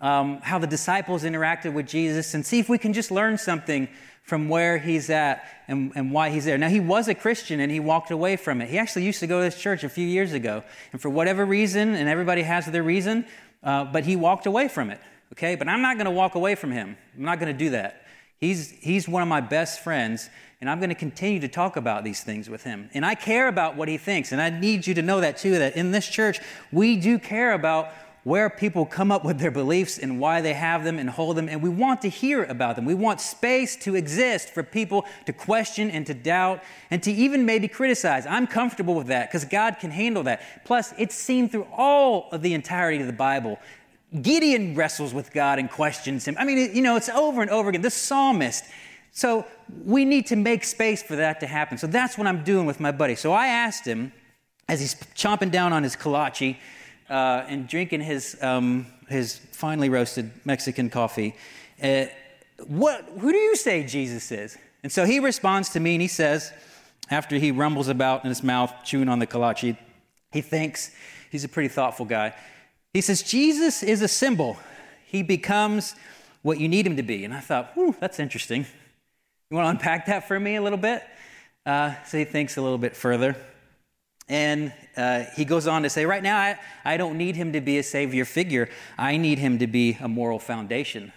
um, 0.00 0.40
how 0.42 0.58
the 0.58 0.66
disciples 0.66 1.24
interacted 1.24 1.72
with 1.72 1.86
Jesus 1.86 2.34
and 2.34 2.44
see 2.44 2.58
if 2.58 2.68
we 2.68 2.78
can 2.78 2.92
just 2.92 3.10
learn 3.10 3.38
something 3.38 3.88
from 4.22 4.48
where 4.48 4.76
he's 4.78 5.08
at 5.08 5.44
and, 5.68 5.92
and 5.94 6.12
why 6.12 6.30
he's 6.30 6.44
there. 6.44 6.58
Now, 6.58 6.68
he 6.68 6.80
was 6.80 7.06
a 7.06 7.14
Christian 7.14 7.60
and 7.60 7.70
he 7.70 7.78
walked 7.78 8.10
away 8.10 8.36
from 8.36 8.60
it. 8.60 8.68
He 8.68 8.76
actually 8.76 9.04
used 9.04 9.20
to 9.20 9.26
go 9.28 9.38
to 9.38 9.44
this 9.44 9.60
church 9.60 9.84
a 9.84 9.88
few 9.88 10.06
years 10.06 10.32
ago. 10.32 10.64
And 10.92 11.00
for 11.00 11.08
whatever 11.08 11.44
reason, 11.44 11.94
and 11.94 12.08
everybody 12.08 12.42
has 12.42 12.66
their 12.66 12.82
reason, 12.82 13.24
uh, 13.62 13.84
but 13.84 14.04
he 14.04 14.16
walked 14.16 14.46
away 14.46 14.66
from 14.66 14.90
it. 14.90 15.00
Okay? 15.32 15.54
But 15.54 15.68
I'm 15.68 15.80
not 15.80 15.96
going 15.96 16.06
to 16.06 16.10
walk 16.10 16.34
away 16.34 16.56
from 16.56 16.72
him. 16.72 16.96
I'm 17.16 17.24
not 17.24 17.38
going 17.38 17.52
to 17.52 17.58
do 17.58 17.70
that. 17.70 18.02
He's, 18.38 18.70
he's 18.70 19.08
one 19.08 19.22
of 19.22 19.28
my 19.28 19.40
best 19.40 19.82
friends, 19.82 20.28
and 20.60 20.68
I'm 20.68 20.78
going 20.78 20.90
to 20.90 20.96
continue 20.96 21.40
to 21.40 21.48
talk 21.48 21.76
about 21.76 22.04
these 22.04 22.22
things 22.22 22.50
with 22.50 22.64
him. 22.64 22.90
And 22.92 23.06
I 23.06 23.14
care 23.14 23.48
about 23.48 23.76
what 23.76 23.88
he 23.88 23.96
thinks, 23.96 24.32
and 24.32 24.42
I 24.42 24.50
need 24.50 24.86
you 24.86 24.94
to 24.94 25.02
know 25.02 25.20
that 25.20 25.38
too, 25.38 25.58
that 25.58 25.76
in 25.76 25.90
this 25.90 26.06
church, 26.06 26.40
we 26.70 26.96
do 26.96 27.18
care 27.18 27.52
about 27.52 27.90
where 28.26 28.50
people 28.50 28.84
come 28.84 29.12
up 29.12 29.24
with 29.24 29.38
their 29.38 29.52
beliefs 29.52 29.98
and 29.98 30.18
why 30.18 30.40
they 30.40 30.52
have 30.52 30.82
them 30.82 30.98
and 30.98 31.08
hold 31.08 31.36
them, 31.36 31.48
and 31.48 31.62
we 31.62 31.68
want 31.68 32.02
to 32.02 32.08
hear 32.08 32.42
about 32.42 32.74
them. 32.74 32.84
We 32.84 32.92
want 32.92 33.20
space 33.20 33.76
to 33.84 33.94
exist 33.94 34.50
for 34.50 34.64
people 34.64 35.06
to 35.26 35.32
question 35.32 35.92
and 35.92 36.04
to 36.08 36.12
doubt 36.12 36.60
and 36.90 37.00
to 37.04 37.12
even 37.12 37.46
maybe 37.46 37.68
criticize. 37.68 38.26
I'm 38.26 38.48
comfortable 38.48 38.96
with 38.96 39.06
that 39.06 39.28
because 39.28 39.44
God 39.44 39.76
can 39.78 39.92
handle 39.92 40.24
that. 40.24 40.42
Plus, 40.64 40.92
it's 40.98 41.14
seen 41.14 41.48
through 41.48 41.68
all 41.72 42.28
of 42.32 42.42
the 42.42 42.52
entirety 42.52 43.00
of 43.00 43.06
the 43.06 43.12
Bible 43.12 43.60
Gideon 44.22 44.74
wrestles 44.74 45.14
with 45.14 45.32
God 45.32 45.60
and 45.60 45.70
questions 45.70 46.26
him. 46.26 46.34
I 46.36 46.44
mean, 46.44 46.74
you 46.74 46.82
know, 46.82 46.96
it's 46.96 47.08
over 47.08 47.42
and 47.42 47.50
over 47.52 47.68
again. 47.68 47.82
The 47.82 47.90
psalmist. 47.90 48.64
So 49.12 49.46
we 49.84 50.04
need 50.04 50.26
to 50.26 50.36
make 50.36 50.64
space 50.64 51.00
for 51.00 51.14
that 51.14 51.38
to 51.40 51.46
happen. 51.46 51.78
So 51.78 51.86
that's 51.86 52.18
what 52.18 52.26
I'm 52.26 52.42
doing 52.42 52.66
with 52.66 52.80
my 52.80 52.90
buddy. 52.90 53.14
So 53.14 53.32
I 53.32 53.46
asked 53.46 53.86
him, 53.86 54.12
as 54.68 54.80
he's 54.80 54.96
chomping 55.14 55.52
down 55.52 55.72
on 55.72 55.84
his 55.84 55.94
kolache 55.94 56.56
uh, 57.08 57.44
and 57.48 57.68
drinking 57.68 58.00
his, 58.00 58.36
um, 58.42 58.86
his 59.08 59.38
finely 59.52 59.88
roasted 59.88 60.30
Mexican 60.44 60.90
coffee, 60.90 61.36
uh, 61.82 62.06
what, 62.66 63.04
who 63.18 63.32
do 63.32 63.38
you 63.38 63.56
say 63.56 63.84
Jesus 63.84 64.32
is? 64.32 64.56
And 64.82 64.90
so 64.90 65.04
he 65.04 65.20
responds 65.20 65.70
to 65.70 65.80
me 65.80 65.94
and 65.94 66.02
he 66.02 66.08
says, 66.08 66.52
after 67.10 67.36
he 67.36 67.50
rumbles 67.50 67.88
about 67.88 68.24
in 68.24 68.28
his 68.28 68.42
mouth, 68.42 68.72
chewing 68.84 69.08
on 69.08 69.18
the 69.18 69.26
kolache, 69.26 69.76
he 70.32 70.40
thinks, 70.40 70.90
he's 71.30 71.44
a 71.44 71.48
pretty 71.48 71.68
thoughtful 71.68 72.06
guy. 72.06 72.34
He 72.92 73.00
says, 73.00 73.22
Jesus 73.22 73.82
is 73.82 74.02
a 74.02 74.08
symbol. 74.08 74.56
He 75.06 75.22
becomes 75.22 75.94
what 76.42 76.58
you 76.58 76.68
need 76.68 76.86
him 76.86 76.96
to 76.96 77.02
be. 77.02 77.24
And 77.24 77.34
I 77.34 77.40
thought, 77.40 77.72
whew, 77.74 77.94
that's 78.00 78.18
interesting. 78.18 78.66
You 79.50 79.56
want 79.56 79.66
to 79.66 79.70
unpack 79.70 80.06
that 80.06 80.26
for 80.26 80.38
me 80.38 80.56
a 80.56 80.62
little 80.62 80.78
bit? 80.78 81.04
Uh, 81.64 81.94
so 82.04 82.18
he 82.18 82.24
thinks 82.24 82.56
a 82.56 82.62
little 82.62 82.78
bit 82.78 82.96
further. 82.96 83.36
And 84.28 84.72
uh, 84.96 85.24
he 85.36 85.44
goes 85.44 85.66
on 85.66 85.82
to 85.84 85.90
say, 85.90 86.04
right 86.04 86.22
now, 86.22 86.36
I, 86.36 86.58
I 86.84 86.96
don't 86.96 87.16
need 87.16 87.36
him 87.36 87.52
to 87.52 87.60
be 87.60 87.78
a 87.78 87.82
savior 87.82 88.24
figure. 88.24 88.68
I 88.98 89.16
need 89.16 89.38
him 89.38 89.58
to 89.58 89.66
be 89.66 89.96
a 90.00 90.08
moral 90.08 90.38
foundation. 90.38 91.12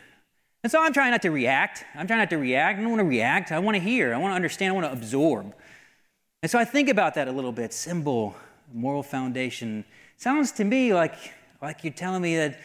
And 0.63 0.71
so 0.71 0.81
I'm 0.81 0.93
trying 0.93 1.11
not 1.11 1.21
to 1.23 1.31
react. 1.31 1.85
I'm 1.95 2.05
trying 2.05 2.19
not 2.19 2.29
to 2.31 2.37
react. 2.37 2.77
I 2.77 2.81
don't 2.81 2.91
want 2.91 2.99
to 2.99 3.07
react. 3.07 3.51
I 3.51 3.59
want 3.59 3.75
to 3.75 3.81
hear. 3.81 4.13
I 4.13 4.17
want 4.17 4.31
to 4.31 4.35
understand. 4.35 4.71
I 4.71 4.75
want 4.75 4.85
to 4.87 4.91
absorb. 4.91 5.55
And 6.43 6.51
so 6.51 6.59
I 6.59 6.65
think 6.65 6.89
about 6.89 7.15
that 7.15 7.27
a 7.27 7.31
little 7.31 7.51
bit. 7.51 7.73
Symbol, 7.73 8.35
moral 8.73 9.03
foundation. 9.03 9.85
Sounds 10.17 10.51
to 10.53 10.63
me 10.63 10.93
like 10.93 11.15
like 11.61 11.83
you're 11.83 11.93
telling 11.93 12.21
me 12.21 12.37
that 12.37 12.59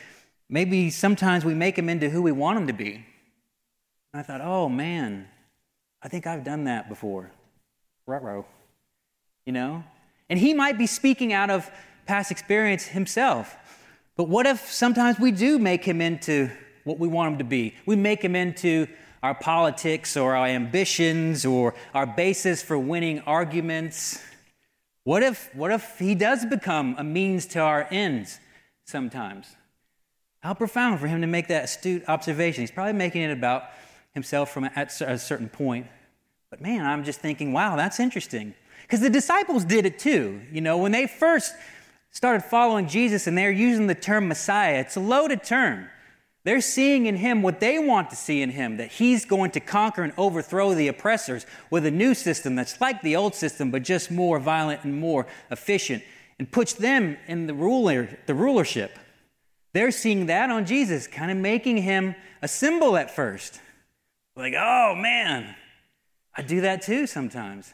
maybe 0.48 0.90
sometimes 0.90 1.44
we 1.44 1.54
make 1.54 1.78
him 1.78 1.88
into 1.88 2.10
who 2.10 2.22
we 2.22 2.32
want 2.32 2.58
him 2.58 2.66
to 2.66 2.72
be. 2.72 3.04
And 4.12 4.20
I 4.20 4.22
thought, 4.22 4.40
oh 4.40 4.68
man, 4.68 5.26
I 6.02 6.08
think 6.08 6.26
I've 6.26 6.44
done 6.44 6.64
that 6.64 6.88
before. 6.88 7.32
Ruh-roh. 8.06 8.44
You 9.46 9.52
know? 9.52 9.84
And 10.28 10.38
he 10.38 10.54
might 10.54 10.78
be 10.78 10.86
speaking 10.86 11.32
out 11.32 11.50
of 11.50 11.70
past 12.06 12.30
experience 12.30 12.86
himself. 12.86 13.56
But 14.16 14.28
what 14.28 14.46
if 14.46 14.70
sometimes 14.70 15.18
we 15.18 15.32
do 15.32 15.58
make 15.58 15.84
him 15.84 16.00
into 16.00 16.50
what 16.84 16.98
we 16.98 17.08
want 17.08 17.32
him 17.32 17.38
to 17.38 17.44
be? 17.44 17.74
We 17.86 17.96
make 17.96 18.22
him 18.22 18.36
into 18.36 18.86
our 19.22 19.34
politics 19.34 20.16
or 20.16 20.36
our 20.36 20.46
ambitions 20.46 21.44
or 21.44 21.74
our 21.94 22.06
basis 22.06 22.62
for 22.62 22.78
winning 22.78 23.20
arguments. 23.20 24.22
What 25.04 25.22
if, 25.22 25.54
what 25.54 25.70
if 25.70 25.98
he 25.98 26.14
does 26.14 26.44
become 26.46 26.94
a 26.98 27.04
means 27.04 27.46
to 27.46 27.60
our 27.60 27.86
ends? 27.90 28.38
sometimes. 28.84 29.56
How 30.40 30.54
profound 30.54 31.00
for 31.00 31.06
him 31.06 31.20
to 31.22 31.26
make 31.26 31.48
that 31.48 31.64
astute 31.64 32.04
observation. 32.08 32.62
He's 32.62 32.70
probably 32.70 32.92
making 32.92 33.22
it 33.22 33.30
about 33.30 33.64
himself 34.12 34.52
from 34.52 34.64
at 34.64 35.00
a 35.00 35.18
certain 35.18 35.48
point. 35.48 35.86
But 36.50 36.60
man, 36.60 36.84
I'm 36.86 37.02
just 37.04 37.20
thinking, 37.20 37.52
wow, 37.52 37.76
that's 37.76 37.98
interesting. 37.98 38.54
Because 38.84 39.00
the 39.00 39.10
disciples 39.10 39.64
did 39.64 39.86
it 39.86 39.98
too. 39.98 40.40
You 40.52 40.60
know, 40.60 40.78
when 40.78 40.92
they 40.92 41.06
first 41.06 41.54
started 42.10 42.44
following 42.44 42.86
Jesus 42.86 43.26
and 43.26 43.36
they're 43.36 43.50
using 43.50 43.86
the 43.86 43.94
term 43.94 44.28
Messiah, 44.28 44.80
it's 44.80 44.96
a 44.96 45.00
loaded 45.00 45.42
term. 45.42 45.88
They're 46.44 46.60
seeing 46.60 47.06
in 47.06 47.16
him 47.16 47.42
what 47.42 47.60
they 47.60 47.78
want 47.78 48.10
to 48.10 48.16
see 48.16 48.42
in 48.42 48.50
him 48.50 48.76
that 48.76 48.92
he's 48.92 49.24
going 49.24 49.52
to 49.52 49.60
conquer 49.60 50.02
and 50.02 50.12
overthrow 50.18 50.74
the 50.74 50.88
oppressors 50.88 51.46
with 51.70 51.86
a 51.86 51.90
new 51.90 52.14
system 52.14 52.54
that's 52.54 52.80
like 52.82 53.00
the 53.00 53.16
old 53.16 53.34
system, 53.34 53.70
but 53.70 53.82
just 53.82 54.10
more 54.10 54.38
violent 54.38 54.84
and 54.84 54.94
more 55.00 55.26
efficient 55.50 56.02
and 56.38 56.50
puts 56.52 56.74
them 56.74 57.16
in 57.26 57.46
the 57.46 57.54
ruler, 57.54 58.18
the 58.26 58.34
rulership. 58.34 58.98
They're 59.72 59.90
seeing 59.90 60.26
that 60.26 60.50
on 60.50 60.66
Jesus, 60.66 61.06
kind 61.06 61.30
of 61.30 61.38
making 61.38 61.78
him 61.78 62.14
a 62.42 62.48
symbol 62.48 62.96
at 62.98 63.10
first. 63.10 63.60
Like, 64.36 64.54
oh 64.54 64.94
man, 64.94 65.56
I 66.36 66.42
do 66.42 66.60
that 66.60 66.82
too 66.82 67.06
sometimes. 67.06 67.72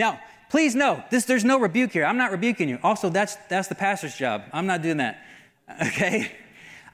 Now, 0.00 0.18
please 0.50 0.74
know, 0.74 1.04
this, 1.10 1.26
there's 1.26 1.44
no 1.44 1.60
rebuke 1.60 1.92
here. 1.92 2.04
I'm 2.04 2.16
not 2.16 2.32
rebuking 2.32 2.68
you. 2.68 2.80
Also, 2.82 3.08
that's, 3.08 3.36
that's 3.48 3.68
the 3.68 3.76
pastor's 3.76 4.16
job. 4.16 4.42
I'm 4.52 4.66
not 4.66 4.82
doing 4.82 4.96
that. 4.96 5.22
Okay? 5.86 6.32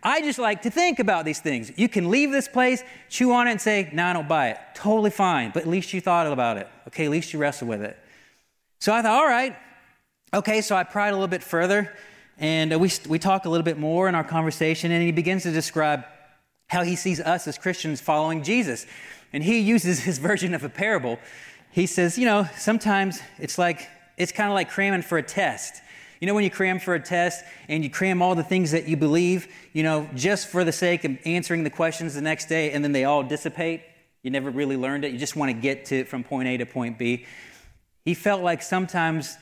I 0.03 0.21
just 0.21 0.39
like 0.39 0.63
to 0.63 0.71
think 0.71 0.99
about 0.99 1.25
these 1.25 1.41
things. 1.41 1.73
You 1.77 1.89
can 1.89 2.11
leave 2.11 2.31
this 2.31 2.47
place, 2.47 2.85
chew 3.09 3.33
on 3.33 3.49
it, 3.49 3.53
and 3.53 3.61
say, 3.61 3.89
no, 3.93 4.05
I 4.05 4.13
don't 4.13 4.29
buy 4.29 4.51
it. 4.51 4.59
Totally 4.75 5.11
fine. 5.11 5.51
But 5.53 5.63
at 5.63 5.69
least 5.69 5.95
you 5.95 6.03
thought 6.03 6.31
about 6.31 6.59
it. 6.59 6.69
Okay, 6.89 7.07
at 7.07 7.11
least 7.11 7.33
you 7.33 7.39
wrestled 7.39 7.71
with 7.71 7.81
it. 7.81 7.99
So 8.79 8.93
I 8.93 9.01
thought, 9.01 9.19
all 9.19 9.27
right, 9.27 9.57
Okay, 10.35 10.61
so 10.61 10.75
I 10.75 10.83
pried 10.83 11.11
a 11.11 11.13
little 11.13 11.29
bit 11.29 11.43
further, 11.43 11.91
and 12.37 12.73
uh, 12.73 12.79
we, 12.79 12.91
we 13.09 13.19
talk 13.19 13.45
a 13.45 13.49
little 13.49 13.65
bit 13.65 13.79
more 13.79 14.09
in 14.09 14.17
our 14.17 14.25
conversation, 14.25 14.91
and 14.91 15.01
he 15.01 15.13
begins 15.13 15.45
to 15.45 15.53
describe 15.53 16.05
how 16.67 16.83
he 16.83 16.97
sees 16.97 17.21
us 17.21 17.47
as 17.47 17.57
Christians 17.57 18.01
following 18.01 18.43
Jesus. 18.43 18.87
And 19.33 19.45
he 19.45 19.61
uses 19.61 20.01
his 20.05 20.19
version 20.19 20.53
of 20.53 20.65
a 20.65 20.69
parable. 20.69 21.21
He 21.77 21.85
says, 21.85 22.17
you 22.17 22.25
know, 22.25 22.49
sometimes 22.57 23.21
it's 23.39 23.59
like, 23.59 23.87
it's 24.17 24.33
kind 24.33 24.49
of 24.49 24.55
like 24.55 24.71
cramming 24.71 25.03
for 25.03 25.19
a 25.19 25.23
test. 25.23 25.83
You 26.23 26.27
know, 26.27 26.33
when 26.33 26.43
you 26.43 26.49
cram 26.49 26.79
for 26.79 26.95
a 26.95 27.01
test 27.01 27.45
and 27.69 27.85
you 27.85 27.91
cram 27.91 28.23
all 28.23 28.35
the 28.35 28.43
things 28.43 28.71
that 28.71 28.89
you 28.89 28.97
believe, 28.97 29.47
you 29.75 29.83
know, 29.83 30.09
just 30.15 30.49
for 30.49 30.65
the 30.65 30.73
sake 30.73 31.05
of 31.05 31.19
answering 31.27 31.65
the 31.65 31.71
questions 31.71 32.15
the 32.15 32.23
next 32.23 32.47
day, 32.47 32.71
and 32.71 32.83
then 32.83 32.93
they 32.93 33.05
all 33.05 33.23
dissipate. 33.23 33.83
You 34.23 34.31
never 34.31 34.49
really 34.49 34.79
learned 34.79 35.05
it. 35.05 35.13
You 35.13 35.19
just 35.19 35.37
want 35.37 35.51
to 35.51 35.53
get 35.53 35.85
to 35.87 35.97
it 35.97 36.09
from 36.09 36.25
point 36.25 36.49
A 36.49 36.57
to 36.57 36.65
point 36.65 36.97
B. 36.97 37.27
He 38.07 38.15
felt 38.15 38.43
like 38.43 38.63
sometimes 38.63 39.37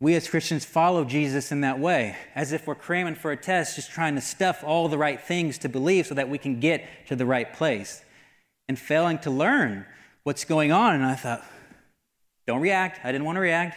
we 0.00 0.14
as 0.14 0.26
Christians 0.26 0.64
follow 0.64 1.04
Jesus 1.04 1.52
in 1.52 1.60
that 1.60 1.78
way, 1.78 2.16
as 2.34 2.52
if 2.52 2.66
we're 2.66 2.76
cramming 2.76 3.14
for 3.14 3.30
a 3.30 3.36
test, 3.36 3.76
just 3.76 3.90
trying 3.90 4.14
to 4.14 4.22
stuff 4.22 4.64
all 4.64 4.88
the 4.88 4.96
right 4.96 5.20
things 5.20 5.58
to 5.58 5.68
believe 5.68 6.06
so 6.06 6.14
that 6.14 6.30
we 6.30 6.38
can 6.38 6.60
get 6.60 7.06
to 7.08 7.14
the 7.14 7.26
right 7.26 7.52
place, 7.52 8.02
and 8.70 8.78
failing 8.78 9.18
to 9.18 9.30
learn 9.30 9.84
what's 10.22 10.46
going 10.46 10.72
on. 10.72 10.94
And 10.94 11.04
I 11.04 11.14
thought, 11.14 11.44
don't 12.46 12.60
react. 12.60 13.00
I 13.04 13.12
didn't 13.12 13.24
want 13.24 13.36
to 13.36 13.40
react. 13.40 13.76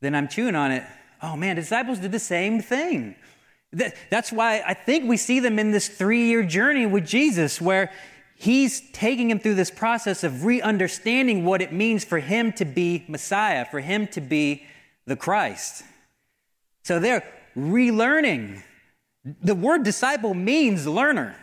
Then 0.00 0.14
I'm 0.14 0.28
chewing 0.28 0.54
on 0.54 0.70
it. 0.70 0.84
Oh 1.22 1.36
man, 1.36 1.56
disciples 1.56 1.98
did 1.98 2.12
the 2.12 2.18
same 2.18 2.60
thing. 2.60 3.16
That's 3.72 4.32
why 4.32 4.62
I 4.66 4.72
think 4.74 5.08
we 5.08 5.16
see 5.16 5.40
them 5.40 5.58
in 5.58 5.72
this 5.72 5.88
three 5.88 6.26
year 6.26 6.42
journey 6.42 6.86
with 6.86 7.06
Jesus, 7.06 7.60
where 7.60 7.92
he's 8.36 8.90
taking 8.92 9.30
him 9.30 9.38
through 9.38 9.56
this 9.56 9.70
process 9.70 10.24
of 10.24 10.44
re 10.44 10.62
understanding 10.62 11.44
what 11.44 11.60
it 11.60 11.72
means 11.72 12.04
for 12.04 12.18
him 12.18 12.52
to 12.52 12.64
be 12.64 13.04
Messiah, 13.08 13.66
for 13.66 13.80
him 13.80 14.06
to 14.08 14.20
be 14.20 14.64
the 15.06 15.16
Christ. 15.16 15.82
So 16.84 16.98
they're 16.98 17.24
relearning. 17.56 18.62
The 19.42 19.54
word 19.54 19.82
disciple 19.82 20.32
means 20.32 20.86
learner. 20.86 21.36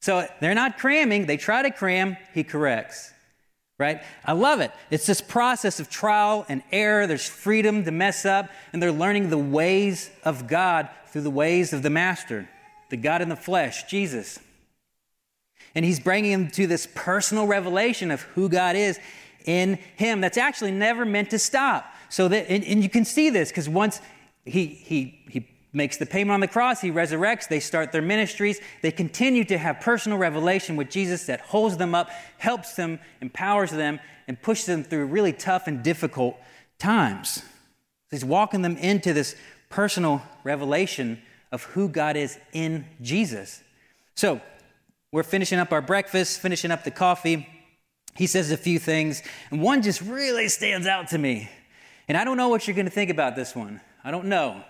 So 0.00 0.26
they're 0.40 0.54
not 0.54 0.78
cramming, 0.78 1.26
they 1.26 1.36
try 1.36 1.62
to 1.62 1.70
cram, 1.70 2.16
he 2.32 2.42
corrects. 2.42 3.12
Right? 3.80 4.02
I 4.26 4.32
love 4.32 4.60
it. 4.60 4.72
It's 4.90 5.06
this 5.06 5.22
process 5.22 5.80
of 5.80 5.88
trial 5.88 6.44
and 6.50 6.62
error. 6.70 7.06
There's 7.06 7.26
freedom 7.26 7.82
to 7.84 7.90
mess 7.90 8.26
up, 8.26 8.50
and 8.74 8.82
they're 8.82 8.92
learning 8.92 9.30
the 9.30 9.38
ways 9.38 10.10
of 10.22 10.46
God 10.46 10.90
through 11.06 11.22
the 11.22 11.30
ways 11.30 11.72
of 11.72 11.82
the 11.82 11.88
Master, 11.88 12.46
the 12.90 12.98
God 12.98 13.22
in 13.22 13.30
the 13.30 13.36
flesh, 13.36 13.84
Jesus. 13.84 14.38
And 15.74 15.82
he's 15.82 15.98
bringing 15.98 16.30
them 16.30 16.50
to 16.50 16.66
this 16.66 16.86
personal 16.94 17.46
revelation 17.46 18.10
of 18.10 18.20
who 18.20 18.50
God 18.50 18.76
is 18.76 19.00
in 19.46 19.78
him 19.96 20.20
that's 20.20 20.36
actually 20.36 20.72
never 20.72 21.06
meant 21.06 21.30
to 21.30 21.38
stop. 21.38 21.90
So 22.10 22.28
that, 22.28 22.50
and, 22.50 22.62
and 22.64 22.82
you 22.82 22.90
can 22.90 23.06
see 23.06 23.30
this 23.30 23.48
because 23.48 23.66
once 23.66 24.02
he, 24.44 24.66
he, 24.66 25.22
he 25.30 25.40
makes 25.72 25.96
the 25.96 26.06
payment 26.06 26.34
on 26.34 26.40
the 26.40 26.48
cross, 26.48 26.80
he 26.80 26.90
resurrects, 26.90 27.48
they 27.48 27.60
start 27.60 27.92
their 27.92 28.02
ministries, 28.02 28.60
they 28.82 28.90
continue 28.90 29.44
to 29.44 29.56
have 29.56 29.80
personal 29.80 30.18
revelation 30.18 30.76
with 30.76 30.90
Jesus 30.90 31.26
that 31.26 31.40
holds 31.40 31.76
them 31.76 31.94
up, 31.94 32.10
helps 32.38 32.74
them, 32.74 32.98
empowers 33.20 33.70
them, 33.70 34.00
and 34.26 34.40
pushes 34.40 34.66
them 34.66 34.82
through 34.82 35.06
really 35.06 35.32
tough 35.32 35.66
and 35.66 35.82
difficult 35.82 36.36
times. 36.78 37.42
He's 38.10 38.24
walking 38.24 38.62
them 38.62 38.76
into 38.76 39.12
this 39.12 39.36
personal 39.68 40.22
revelation 40.42 41.22
of 41.52 41.62
who 41.64 41.88
God 41.88 42.16
is 42.16 42.38
in 42.52 42.86
Jesus. 43.00 43.62
So, 44.14 44.40
we're 45.12 45.22
finishing 45.24 45.58
up 45.58 45.72
our 45.72 45.82
breakfast, 45.82 46.40
finishing 46.40 46.70
up 46.70 46.84
the 46.84 46.92
coffee. 46.92 47.48
He 48.14 48.26
says 48.26 48.52
a 48.52 48.56
few 48.56 48.78
things, 48.78 49.22
and 49.50 49.60
one 49.60 49.82
just 49.82 50.00
really 50.02 50.48
stands 50.48 50.86
out 50.86 51.08
to 51.08 51.18
me. 51.18 51.48
And 52.06 52.16
I 52.16 52.24
don't 52.24 52.36
know 52.36 52.48
what 52.48 52.66
you're 52.66 52.76
going 52.76 52.86
to 52.86 52.92
think 52.92 53.10
about 53.10 53.34
this 53.34 53.54
one. 53.54 53.80
I 54.04 54.10
don't 54.10 54.26
know. 54.26 54.62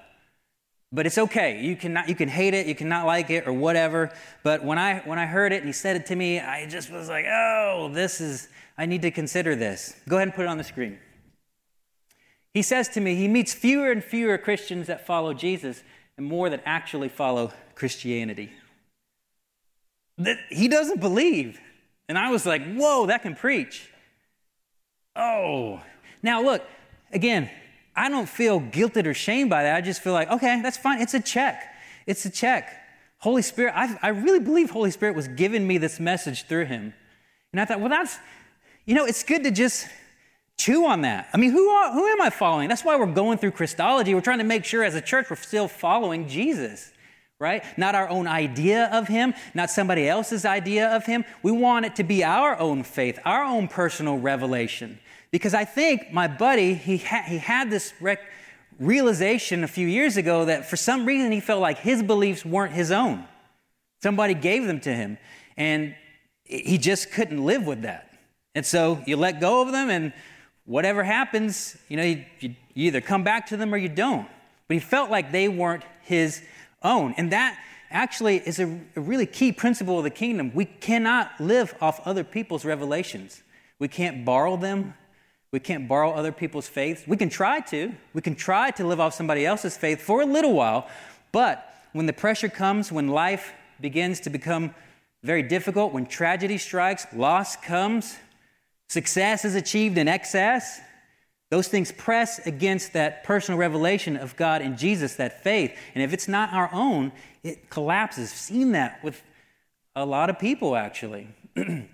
But 0.93 1.07
it's 1.07 1.19
okay. 1.19 1.61
You 1.63 1.77
can, 1.77 1.99
you 2.09 2.15
can 2.15 2.29
hate 2.29 2.55
it, 2.55 2.67
you 2.67 2.75
cannot 2.75 3.07
like 3.07 3.31
it, 3.31 3.47
or 3.47 3.53
whatever. 3.53 4.13
But 4.43 4.65
when 4.65 4.79
I, 4.79 5.01
when 5.01 5.19
I 5.19 5.27
heard 5.27 5.53
it 5.53 5.59
and 5.59 5.67
he 5.67 5.73
said 5.73 5.97
it 5.97 6.07
to 6.07 6.17
me, 6.17 6.41
I 6.41 6.67
just 6.67 6.91
was 6.91 7.09
like, 7.09 7.27
oh, 7.27 7.91
this 7.93 8.21
is, 8.21 8.49
I 8.77 8.87
need 8.87 9.03
to 9.03 9.11
consider 9.11 9.55
this. 9.55 9.95
Go 10.09 10.17
ahead 10.17 10.29
and 10.29 10.35
put 10.35 10.47
it 10.47 10.49
on 10.49 10.59
the 10.59 10.65
screen. 10.65 10.99
He 12.53 12.63
says 12.63 12.89
to 12.91 13.01
me, 13.01 13.15
he 13.15 13.29
meets 13.29 13.55
fewer 13.55 13.93
and 13.93 14.03
fewer 14.03 14.37
Christians 14.37 14.89
that 14.89 15.07
follow 15.07 15.33
Jesus 15.33 15.85
and 16.17 16.27
more 16.27 16.51
that 16.51 16.63
actually 16.67 17.09
follow 17.09 17.53
Christianity. 17.77 18.51
That 20.19 20.39
he 20.49 20.67
doesn't 20.67 21.01
believe. 21.01 21.61
And 22.09 22.19
I 22.19 22.31
was 22.31 22.45
like, 22.45 22.75
whoa, 22.75 23.07
that 23.07 23.23
can 23.23 23.37
preach. 23.37 23.89
Oh. 25.15 25.81
Now, 26.23 26.43
look, 26.43 26.63
again, 27.13 27.49
I 27.95 28.09
don't 28.09 28.29
feel 28.29 28.61
guilted 28.61 29.07
or 29.07 29.15
shamed 29.15 29.51
by 29.51 29.65
that. 29.65 29.77
I 29.77 29.81
just 29.81 30.03
feel 30.03 30.13
like, 30.13 30.31
okay, 30.31 30.61
that's 30.63 30.77
fine. 30.77 31.01
It's 31.01 31.15
a 31.15 31.21
check. 31.21 31.75
It's 32.07 32.25
a 32.25 32.31
check. 32.31 32.73
Holy 33.19 33.43
Spirit, 33.43 33.75
I, 33.77 33.99
I 34.03 34.09
really 34.09 34.41
believe 34.41 34.71
Holy 34.71 34.91
Spirit 34.91 35.15
was 35.15 35.29
giving 35.29 35.67
me 35.67 35.79
this 35.79 36.01
message 36.01 36.47
through 36.47 36.67
him. 36.67 36.95
And 37.53 37.61
I 37.61 37.65
thought, 37.65 37.81
well, 37.81 37.91
that's, 37.91 38.17
you 38.87 38.95
know, 38.95 39.05
it's 39.05 39.23
good 39.23 39.45
to 39.45 39.51
just 39.51 39.87
chew 40.57 40.87
on 40.87 41.03
that. 41.03 41.29
I 41.33 41.37
mean, 41.37 41.51
who, 41.51 41.69
are, 41.69 41.93
who 41.93 42.07
am 42.07 42.21
I 42.21 42.31
following? 42.31 42.69
That's 42.69 42.85
why 42.85 42.97
we're 42.97 43.07
going 43.07 43.39
through 43.39 43.53
Christology. 43.53 44.15
We're 44.15 44.21
trying 44.21 44.39
to 44.39 44.45
make 44.45 44.65
sure 44.65 44.85
as 44.85 44.95
a 44.95 45.01
church 45.01 45.29
we're 45.31 45.37
still 45.37 45.69
following 45.69 46.29
Jesus, 46.29 46.93
right? 47.39 47.63
Not 47.77 47.95
our 47.95 48.09
own 48.09 48.27
idea 48.27 48.89
of 48.93 49.09
him, 49.09 49.35
not 49.55 49.71
somebody 49.71 50.09
else's 50.09 50.45
idea 50.45 50.95
of 50.95 51.07
him. 51.07 51.25
We 51.43 51.51
want 51.51 51.87
it 51.87 51.97
to 51.97 52.05
be 52.05 52.25
our 52.25 52.59
own 52.59 52.85
faith, 52.85 53.19
our 53.25 53.43
own 53.43 53.69
personal 53.69 54.19
revelation. 54.19 54.99
Because 55.31 55.55
I 55.55 55.65
think 55.65 56.13
my 56.13 56.27
buddy, 56.27 56.75
he, 56.75 56.99
ha- 56.99 57.25
he 57.27 57.39
had 57.39 57.71
this 57.71 57.93
rec- 58.01 58.21
realization 58.79 59.63
a 59.63 59.69
few 59.69 59.87
years 59.87 60.17
ago 60.17 60.47
that 60.47 60.69
for 60.69 60.77
some 60.77 61.07
reason 61.07 61.31
he 61.31 61.41
felt 61.41 61.61
like 61.61 61.79
his 61.79 62.03
beliefs 62.03 62.45
weren't 62.45 62.73
his 62.73 62.91
own. 62.91 63.25
Somebody 64.03 64.35
gave 64.35 64.67
them 64.67 64.81
to 64.81 64.93
him, 64.93 65.19
and 65.57 65.95
he 66.45 66.79
just 66.79 67.13
couldn't 67.13 67.45
live 67.45 67.67
with 67.67 67.83
that. 67.83 68.11
And 68.55 68.65
so 68.65 69.03
you 69.07 69.17
let 69.17 69.41
go 69.41 69.63
of 69.63 69.73
them, 69.73 69.91
and 69.91 70.13
whatever 70.65 71.05
happens, 71.05 71.77
you 71.89 71.97
know, 71.97 72.03
you, 72.03 72.25
you, 72.41 72.55
either 72.75 73.01
come 73.01 73.23
back 73.23 73.47
to 73.49 73.57
them 73.57 73.73
or 73.75 73.77
you 73.77 73.89
don't. 73.89 74.27
But 74.67 74.75
he 74.75 74.81
felt 74.81 75.11
like 75.11 75.33
they 75.33 75.49
weren't 75.49 75.85
his 76.03 76.43
own. 76.83 77.15
And 77.19 77.33
that 77.33 77.59
actually 77.91 78.37
is 78.39 78.59
a, 78.59 78.81
a 78.97 79.01
really 79.01 79.27
key 79.27 79.53
principle 79.53 79.99
of 79.99 80.05
the 80.05 80.11
kingdom. 80.11 80.53
We 80.55 80.65
cannot 80.65 81.33
live 81.41 81.75
off 81.81 82.01
other 82.07 82.25
people's 82.25 82.65
revelations, 82.65 83.43
we 83.79 83.89
can't 83.89 84.25
borrow 84.25 84.57
them. 84.57 84.95
We 85.53 85.59
can't 85.59 85.89
borrow 85.89 86.13
other 86.13 86.31
people's 86.31 86.69
faith. 86.69 87.09
We 87.09 87.17
can 87.17 87.29
try 87.29 87.61
to. 87.61 87.93
We 88.15 88.23
can 88.23 88.37
try 88.37 88.71
to 88.73 88.87
live 88.87 89.01
off 89.01 89.15
somebody 89.15 89.45
else's 89.45 89.77
faith 89.77 90.01
for 90.01 90.23
a 90.23 90.27
little 90.27 90.53
while. 90.53 90.89
But 91.33 91.75
when 91.93 92.07
the 92.07 92.13
pressure 92.13 92.49
comes, 92.49 92.93
when 92.93 93.09
life 93.09 93.53
begins 93.81 94.21
to 94.21 94.31
become 94.31 94.75
very 95.25 95.43
difficult, 95.43 95.93
when 95.93 96.07
tragedy 96.07 96.57
strikes, 96.57 97.07
loss 97.15 97.57
comes, 97.57 98.17
success 98.89 99.45
is 99.45 99.57
achieved 99.57 99.99
in 99.99 100.07
excess, 100.07 100.81
those 101.51 101.67
things 101.67 101.91
press 101.91 102.47
against 102.47 102.93
that 102.93 103.25
personal 103.25 103.59
revelation 103.59 104.17
of 104.17 104.37
God 104.37 104.63
and 104.63 104.79
Jesus, 104.79 105.17
that 105.17 105.43
faith. 105.43 105.77
And 105.95 106.05
if 106.05 106.13
it's 106.13 106.29
not 106.29 106.53
our 106.53 106.71
own, 106.73 107.11
it 107.43 107.69
collapses. 107.71 108.31
I've 108.31 108.39
seen 108.39 108.73
that 108.73 109.03
with 109.03 109.21
a 109.97 110.07
lot 110.07 110.31
of 110.31 110.39
people, 110.39 110.77
actually. 110.77 111.27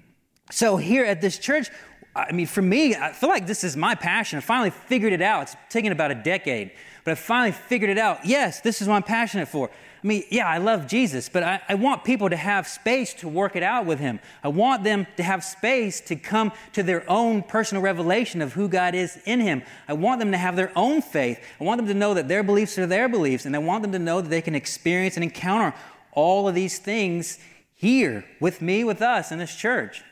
so 0.51 0.77
here 0.77 1.07
at 1.07 1.23
this 1.23 1.39
church, 1.39 1.71
I 2.17 2.33
mean, 2.33 2.47
for 2.47 2.63
me, 2.63 2.95
I 2.95 3.13
feel 3.13 3.29
like 3.29 3.47
this 3.47 3.63
is 3.63 3.77
my 3.77 3.95
passion. 3.95 4.39
I 4.39 4.41
finally 4.41 4.71
figured 4.71 5.13
it 5.13 5.21
out. 5.21 5.43
It's 5.43 5.57
taken 5.69 5.93
about 5.93 6.11
a 6.11 6.15
decade, 6.15 6.71
but 7.05 7.11
I 7.11 7.15
finally 7.15 7.53
figured 7.53 7.91
it 7.91 7.99
out. 7.99 8.25
Yes, 8.25 8.61
this 8.63 8.81
is 8.81 8.89
what 8.89 8.95
I'm 8.95 9.03
passionate 9.03 9.49
for. 9.49 9.69
I 10.03 10.07
mean, 10.07 10.25
yeah, 10.31 10.47
I 10.47 10.59
love 10.59 10.87
Jesus, 10.87 11.29
but 11.29 11.43
I, 11.43 11.61
I, 11.69 11.75
want 11.75 12.05
people 12.05 12.31
to 12.31 12.37
have 12.37 12.67
space 12.69 13.13
to 13.15 13.29
work 13.29 13.57
it 13.57 13.63
out 13.63 13.87
with 13.87 13.99
Him. 13.99 14.21
I 14.43 14.49
want 14.49 14.85
them 14.85 15.07
to 15.17 15.23
have 15.23 15.45
space 15.45 16.01
to 16.03 16.17
come 16.17 16.53
to 16.73 16.83
their 16.83 17.09
own 17.11 17.43
personal 17.43 17.83
revelation 17.83 18.41
of 18.41 18.53
who 18.53 18.69
God 18.69 18.95
is 18.95 19.19
in 19.25 19.41
Him. 19.41 19.63
I 19.89 19.95
want 19.95 20.21
them 20.21 20.31
to 20.31 20.39
have 20.39 20.57
their 20.57 20.71
own 20.77 21.03
faith. 21.03 21.41
I 21.61 21.65
want 21.65 21.79
them 21.79 21.89
to 21.89 21.95
know 21.95 22.15
that 22.15 22.29
their 22.29 22.43
beliefs 22.43 22.79
are 22.79 22.87
their 22.87 23.09
beliefs, 23.09 23.47
and 23.47 23.57
I 23.57 23.59
want 23.59 23.83
them 23.83 23.93
to 23.93 23.99
know 23.99 24.21
that 24.21 24.29
they 24.29 24.43
can 24.43 24.55
experience 24.55 25.17
and 25.17 25.25
encounter 25.25 25.75
all 26.13 26.49
of 26.49 26.55
these 26.55 26.79
things 26.79 27.39
here 27.75 28.25
with 28.41 28.63
me, 28.63 28.85
with 28.85 29.03
us 29.03 29.33
in 29.33 29.39
this 29.39 29.55
church. 29.55 30.03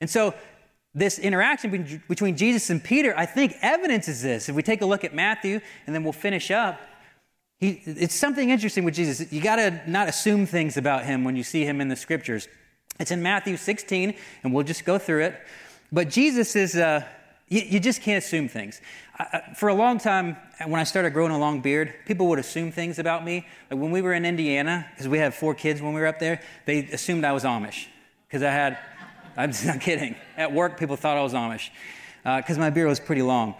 And 0.00 0.08
so 0.08 0.34
this 0.94 1.18
interaction 1.18 2.02
between 2.08 2.36
Jesus 2.36 2.68
and 2.70 2.82
Peter, 2.82 3.14
I 3.16 3.26
think, 3.26 3.54
evidences 3.62 4.22
this. 4.22 4.48
If 4.48 4.56
we 4.56 4.62
take 4.62 4.82
a 4.82 4.86
look 4.86 5.04
at 5.04 5.14
Matthew 5.14 5.60
and 5.86 5.94
then 5.94 6.02
we'll 6.02 6.12
finish 6.12 6.50
up, 6.50 6.80
he, 7.58 7.82
it's 7.84 8.14
something 8.14 8.50
interesting 8.50 8.84
with 8.84 8.94
Jesus. 8.94 9.32
You 9.32 9.40
got 9.40 9.56
to 9.56 9.82
not 9.86 10.08
assume 10.08 10.46
things 10.46 10.76
about 10.76 11.04
him 11.04 11.24
when 11.24 11.36
you 11.36 11.42
see 11.42 11.64
him 11.64 11.80
in 11.80 11.88
the 11.88 11.96
scriptures. 11.96 12.48
It's 12.98 13.10
in 13.10 13.22
Matthew 13.22 13.56
16, 13.56 14.14
and 14.42 14.52
we'll 14.52 14.64
just 14.64 14.84
go 14.84 14.98
through 14.98 15.24
it. 15.24 15.40
But 15.92 16.08
Jesus 16.08 16.56
is, 16.56 16.74
uh, 16.76 17.04
you, 17.48 17.60
you, 17.62 17.80
just 17.80 18.02
can't 18.02 18.22
assume 18.22 18.48
things. 18.48 18.80
I, 19.18 19.54
for 19.56 19.68
a 19.68 19.74
long 19.74 19.98
time, 19.98 20.36
when 20.66 20.80
I 20.80 20.84
started 20.84 21.12
growing 21.12 21.32
a 21.32 21.38
long 21.38 21.60
beard, 21.60 21.94
people 22.06 22.28
would 22.28 22.38
assume 22.38 22.72
things 22.72 22.98
about 22.98 23.24
me. 23.24 23.46
Like 23.70 23.80
when 23.80 23.90
we 23.90 24.02
were 24.02 24.14
in 24.14 24.24
Indiana, 24.24 24.86
because 24.90 25.08
we 25.08 25.18
had 25.18 25.34
four 25.34 25.54
kids 25.54 25.80
when 25.82 25.92
we 25.92 26.00
were 26.00 26.06
up 26.06 26.18
there, 26.18 26.40
they 26.66 26.84
assumed 26.86 27.24
I 27.24 27.32
was 27.32 27.44
Amish 27.44 27.86
because 28.26 28.42
I 28.42 28.50
had 28.50 28.78
I'm 29.36 29.52
not 29.64 29.80
kidding. 29.80 30.16
At 30.36 30.52
work, 30.52 30.78
people 30.78 30.96
thought 30.96 31.16
I 31.16 31.22
was 31.22 31.32
Amish 31.32 31.70
because 32.22 32.56
uh, 32.56 32.60
my 32.60 32.70
beard 32.70 32.88
was 32.88 33.00
pretty 33.00 33.22
long. 33.22 33.54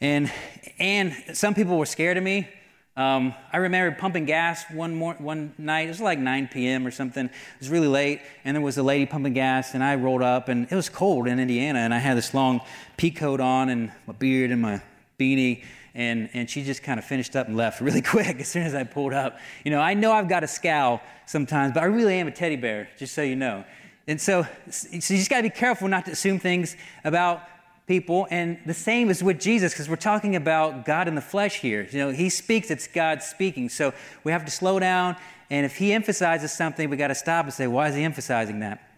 And, 0.00 0.32
and 0.78 1.14
some 1.34 1.54
people 1.54 1.78
were 1.78 1.86
scared 1.86 2.16
of 2.16 2.24
me. 2.24 2.48
Um, 2.96 3.34
I 3.52 3.58
remember 3.58 3.96
pumping 3.96 4.24
gas 4.24 4.64
one, 4.70 4.94
more, 4.94 5.14
one 5.14 5.54
night. 5.58 5.86
It 5.86 5.88
was 5.88 6.00
like 6.00 6.18
9 6.18 6.48
p.m. 6.52 6.86
or 6.86 6.90
something. 6.90 7.26
It 7.26 7.32
was 7.58 7.70
really 7.70 7.86
late, 7.86 8.20
and 8.44 8.56
there 8.56 8.62
was 8.62 8.78
a 8.78 8.82
lady 8.82 9.06
pumping 9.06 9.32
gas, 9.32 9.74
and 9.74 9.84
I 9.84 9.94
rolled 9.94 10.22
up, 10.22 10.48
and 10.48 10.66
it 10.70 10.74
was 10.74 10.88
cold 10.88 11.28
in 11.28 11.38
Indiana, 11.38 11.78
and 11.78 11.94
I 11.94 11.98
had 11.98 12.16
this 12.16 12.34
long 12.34 12.60
pea 12.96 13.10
coat 13.10 13.40
on, 13.40 13.68
and 13.68 13.92
my 14.06 14.12
beard, 14.12 14.50
and 14.50 14.60
my 14.60 14.82
beanie, 15.18 15.64
and, 15.94 16.28
and 16.34 16.50
she 16.50 16.62
just 16.62 16.82
kind 16.82 16.98
of 16.98 17.04
finished 17.04 17.36
up 17.36 17.46
and 17.46 17.56
left 17.56 17.80
really 17.80 18.02
quick 18.02 18.40
as 18.40 18.48
soon 18.48 18.64
as 18.64 18.74
I 18.74 18.84
pulled 18.84 19.12
up. 19.12 19.38
You 19.64 19.70
know, 19.70 19.80
I 19.80 19.94
know 19.94 20.12
I've 20.12 20.28
got 20.28 20.44
a 20.44 20.48
scowl 20.48 21.00
sometimes, 21.26 21.74
but 21.74 21.82
I 21.82 21.86
really 21.86 22.14
am 22.14 22.26
a 22.26 22.32
teddy 22.32 22.56
bear, 22.56 22.88
just 22.98 23.14
so 23.14 23.22
you 23.22 23.36
know. 23.36 23.64
And 24.06 24.20
so, 24.20 24.46
so 24.70 24.88
you 24.92 25.00
just 25.00 25.30
got 25.30 25.38
to 25.38 25.42
be 25.44 25.50
careful 25.50 25.88
not 25.88 26.06
to 26.06 26.12
assume 26.12 26.38
things 26.38 26.76
about 27.04 27.42
people. 27.86 28.26
And 28.30 28.58
the 28.66 28.74
same 28.74 29.10
is 29.10 29.22
with 29.22 29.40
Jesus, 29.40 29.72
because 29.72 29.88
we're 29.88 29.96
talking 29.96 30.36
about 30.36 30.84
God 30.84 31.08
in 31.08 31.14
the 31.14 31.20
flesh 31.20 31.60
here. 31.60 31.86
You 31.90 31.98
know, 31.98 32.10
He 32.10 32.28
speaks, 32.28 32.70
it's 32.70 32.86
God 32.86 33.22
speaking. 33.22 33.68
So 33.68 33.92
we 34.24 34.32
have 34.32 34.44
to 34.44 34.50
slow 34.50 34.78
down. 34.78 35.16
And 35.50 35.66
if 35.66 35.76
He 35.76 35.92
emphasizes 35.92 36.52
something, 36.52 36.88
we 36.88 36.96
got 36.96 37.08
to 37.08 37.14
stop 37.14 37.44
and 37.44 37.54
say, 37.54 37.66
why 37.66 37.88
is 37.88 37.94
He 37.94 38.02
emphasizing 38.02 38.60
that? 38.60 38.90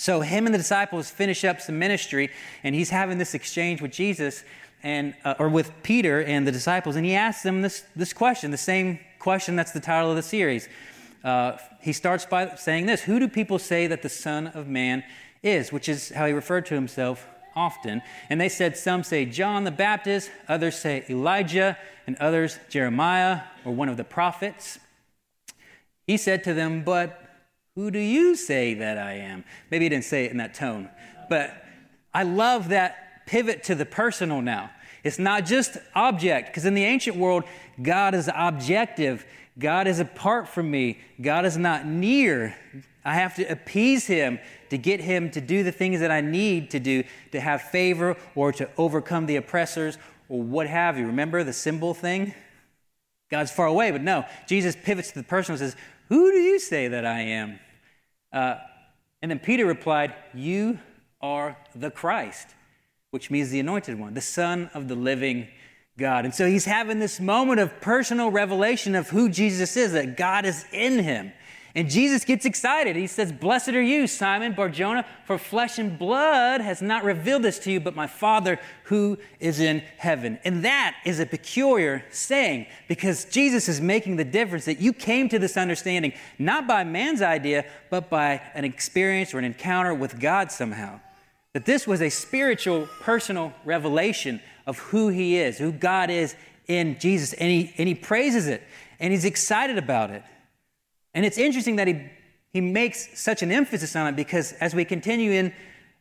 So 0.00 0.22
him 0.22 0.46
and 0.46 0.54
the 0.54 0.58
disciples 0.58 1.10
finish 1.10 1.44
up 1.44 1.60
some 1.60 1.78
ministry, 1.78 2.30
and 2.64 2.74
he's 2.74 2.88
having 2.88 3.18
this 3.18 3.34
exchange 3.34 3.82
with 3.82 3.92
Jesus 3.92 4.44
and 4.82 5.14
uh, 5.26 5.34
or 5.38 5.50
with 5.50 5.70
Peter 5.82 6.22
and 6.22 6.46
the 6.46 6.52
disciples, 6.52 6.96
and 6.96 7.04
he 7.04 7.14
asks 7.14 7.42
them 7.42 7.60
this 7.60 7.84
this 7.94 8.14
question, 8.14 8.50
the 8.50 8.56
same 8.56 8.98
question 9.18 9.56
that's 9.56 9.72
the 9.72 9.80
title 9.80 10.08
of 10.08 10.16
the 10.16 10.22
series 10.22 10.70
uh, 11.22 11.58
he 11.80 11.92
starts 11.92 12.24
by 12.24 12.54
saying 12.56 12.86
this 12.86 13.02
Who 13.02 13.18
do 13.18 13.28
people 13.28 13.58
say 13.58 13.86
that 13.86 14.02
the 14.02 14.08
Son 14.08 14.48
of 14.48 14.66
Man 14.66 15.04
is? 15.42 15.72
Which 15.72 15.88
is 15.88 16.10
how 16.10 16.26
he 16.26 16.32
referred 16.32 16.66
to 16.66 16.74
himself 16.74 17.26
often. 17.54 18.02
And 18.28 18.40
they 18.40 18.48
said, 18.48 18.76
Some 18.76 19.02
say 19.02 19.24
John 19.24 19.64
the 19.64 19.70
Baptist, 19.70 20.30
others 20.48 20.78
say 20.78 21.04
Elijah, 21.08 21.76
and 22.06 22.16
others 22.16 22.58
Jeremiah 22.68 23.42
or 23.64 23.72
one 23.72 23.88
of 23.88 23.96
the 23.96 24.04
prophets. 24.04 24.78
He 26.06 26.16
said 26.16 26.42
to 26.44 26.54
them, 26.54 26.82
But 26.82 27.22
who 27.74 27.90
do 27.90 27.98
you 27.98 28.34
say 28.34 28.74
that 28.74 28.98
I 28.98 29.12
am? 29.12 29.44
Maybe 29.70 29.84
he 29.84 29.88
didn't 29.88 30.04
say 30.04 30.24
it 30.24 30.30
in 30.30 30.38
that 30.38 30.54
tone, 30.54 30.88
but 31.28 31.64
I 32.12 32.24
love 32.24 32.68
that 32.70 33.26
pivot 33.26 33.62
to 33.64 33.74
the 33.74 33.86
personal 33.86 34.42
now. 34.42 34.70
It's 35.04 35.18
not 35.18 35.46
just 35.46 35.78
object, 35.94 36.48
because 36.48 36.64
in 36.64 36.74
the 36.74 36.84
ancient 36.84 37.16
world, 37.16 37.44
God 37.80 38.14
is 38.14 38.28
objective. 38.34 39.24
God 39.58 39.86
is 39.86 39.98
apart 39.98 40.48
from 40.48 40.70
me. 40.70 41.00
God 41.20 41.44
is 41.44 41.56
not 41.56 41.86
near. 41.86 42.56
I 43.04 43.14
have 43.14 43.34
to 43.36 43.44
appease 43.44 44.06
him 44.06 44.38
to 44.70 44.78
get 44.78 45.00
him 45.00 45.30
to 45.32 45.40
do 45.40 45.62
the 45.62 45.72
things 45.72 46.00
that 46.00 46.10
I 46.10 46.20
need 46.20 46.70
to 46.70 46.80
do 46.80 47.04
to 47.32 47.40
have 47.40 47.62
favor 47.62 48.16
or 48.34 48.52
to 48.52 48.68
overcome 48.76 49.26
the 49.26 49.36
oppressors 49.36 49.98
or 50.28 50.42
what 50.42 50.66
have 50.66 50.98
you. 50.98 51.06
Remember 51.06 51.42
the 51.42 51.52
symbol 51.52 51.94
thing? 51.94 52.34
God's 53.30 53.50
far 53.50 53.66
away, 53.66 53.90
but 53.90 54.02
no. 54.02 54.24
Jesus 54.46 54.76
pivots 54.76 55.08
to 55.12 55.18
the 55.20 55.24
person 55.24 55.52
and 55.52 55.60
says, 55.60 55.76
Who 56.08 56.30
do 56.30 56.38
you 56.38 56.58
say 56.58 56.88
that 56.88 57.04
I 57.04 57.20
am? 57.20 57.58
Uh, 58.32 58.56
and 59.22 59.30
then 59.30 59.38
Peter 59.38 59.66
replied, 59.66 60.14
You 60.34 60.78
are 61.20 61.56
the 61.74 61.90
Christ, 61.90 62.48
which 63.10 63.30
means 63.30 63.50
the 63.50 63.60
anointed 63.60 63.98
one, 63.98 64.14
the 64.14 64.20
Son 64.20 64.70
of 64.74 64.88
the 64.88 64.94
living 64.94 65.48
God. 65.98 66.24
And 66.24 66.34
so 66.34 66.46
he's 66.46 66.64
having 66.64 66.98
this 66.98 67.20
moment 67.20 67.60
of 67.60 67.80
personal 67.80 68.30
revelation 68.30 68.94
of 68.94 69.08
who 69.10 69.28
Jesus 69.28 69.76
is, 69.76 69.92
that 69.92 70.16
God 70.16 70.44
is 70.44 70.64
in 70.72 71.00
him. 71.00 71.32
And 71.74 71.88
Jesus 71.88 72.24
gets 72.24 72.46
excited. 72.46 72.96
He 72.96 73.06
says, 73.06 73.30
Blessed 73.30 73.70
are 73.70 73.82
you, 73.82 74.08
Simon 74.08 74.54
Barjona, 74.54 75.04
for 75.24 75.38
flesh 75.38 75.78
and 75.78 75.96
blood 75.96 76.60
has 76.60 76.82
not 76.82 77.04
revealed 77.04 77.44
this 77.44 77.60
to 77.60 77.70
you, 77.70 77.78
but 77.78 77.94
my 77.94 78.08
Father 78.08 78.58
who 78.84 79.18
is 79.38 79.60
in 79.60 79.80
heaven. 79.96 80.40
And 80.44 80.64
that 80.64 80.96
is 81.04 81.20
a 81.20 81.26
peculiar 81.26 82.04
saying 82.10 82.66
because 82.88 83.24
Jesus 83.26 83.68
is 83.68 83.80
making 83.80 84.16
the 84.16 84.24
difference 84.24 84.64
that 84.64 84.80
you 84.80 84.92
came 84.92 85.28
to 85.28 85.38
this 85.38 85.56
understanding 85.56 86.12
not 86.40 86.66
by 86.66 86.82
man's 86.82 87.22
idea, 87.22 87.64
but 87.88 88.10
by 88.10 88.42
an 88.54 88.64
experience 88.64 89.32
or 89.32 89.38
an 89.38 89.44
encounter 89.44 89.94
with 89.94 90.18
God 90.18 90.50
somehow. 90.50 90.98
That 91.52 91.66
this 91.66 91.86
was 91.86 92.02
a 92.02 92.10
spiritual, 92.10 92.88
personal 93.00 93.52
revelation 93.64 94.40
of 94.70 94.78
who 94.78 95.08
He 95.08 95.36
is, 95.36 95.58
who 95.58 95.72
God 95.72 96.10
is 96.10 96.36
in 96.68 96.96
Jesus. 97.00 97.32
And 97.32 97.50
He, 97.50 97.74
and 97.76 97.88
he 97.88 97.94
praises 97.96 98.46
it 98.46 98.62
and 99.00 99.12
He's 99.12 99.24
excited 99.24 99.76
about 99.76 100.10
it. 100.10 100.22
And 101.12 101.26
it's 101.26 101.38
interesting 101.38 101.74
that 101.76 101.88
he, 101.88 102.08
he 102.52 102.60
makes 102.60 103.18
such 103.18 103.42
an 103.42 103.50
emphasis 103.50 103.96
on 103.96 104.06
it 104.06 104.14
because 104.14 104.52
as 104.54 104.76
we 104.76 104.84
continue 104.84 105.32
in 105.32 105.52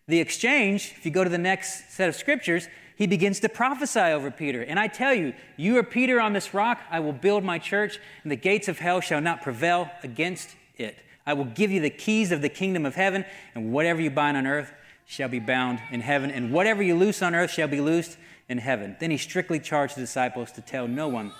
the 0.07 0.19
exchange, 0.19 0.93
if 0.95 1.03
you 1.03 1.09
go 1.09 1.23
to 1.23 1.29
the 1.31 1.37
next 1.39 1.91
set 1.91 2.09
of 2.09 2.15
scriptures, 2.15 2.67
he 2.95 3.07
begins 3.07 3.39
to 3.39 3.49
prophesy 3.49 3.99
over 3.99 4.29
Peter. 4.29 4.61
And 4.61 4.79
I 4.79 4.87
tell 4.87 5.13
you, 5.13 5.33
you 5.57 5.77
are 5.77 5.83
Peter 5.83 6.21
on 6.21 6.33
this 6.33 6.53
rock, 6.53 6.79
I 6.91 6.99
will 6.99 7.13
build 7.13 7.43
my 7.43 7.57
church, 7.57 7.97
and 8.21 8.31
the 8.31 8.35
gates 8.35 8.67
of 8.67 8.77
hell 8.77 9.01
shall 9.01 9.21
not 9.21 9.41
prevail 9.41 9.89
against 10.03 10.55
it. 10.77 10.97
I 11.25 11.33
will 11.33 11.45
give 11.45 11.71
you 11.71 11.79
the 11.79 11.89
keys 11.89 12.31
of 12.31 12.43
the 12.43 12.49
kingdom 12.49 12.85
of 12.85 12.93
heaven, 12.95 13.25
and 13.55 13.71
whatever 13.71 13.99
you 13.99 14.11
bind 14.11 14.37
on 14.37 14.45
earth 14.45 14.71
shall 15.05 15.29
be 15.29 15.39
bound 15.39 15.79
in 15.91 16.01
heaven, 16.01 16.29
and 16.29 16.51
whatever 16.51 16.83
you 16.83 16.95
loose 16.95 17.21
on 17.21 17.33
earth 17.33 17.51
shall 17.51 17.67
be 17.67 17.81
loosed 17.81 18.17
in 18.49 18.57
heaven. 18.57 18.95
Then 18.99 19.11
he 19.11 19.17
strictly 19.17 19.59
charged 19.59 19.95
the 19.95 20.01
disciples 20.01 20.51
to 20.53 20.61
tell 20.61 20.87
no 20.87 21.07
one 21.07 21.31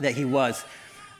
that 0.00 0.14
he 0.14 0.24
was 0.24 0.64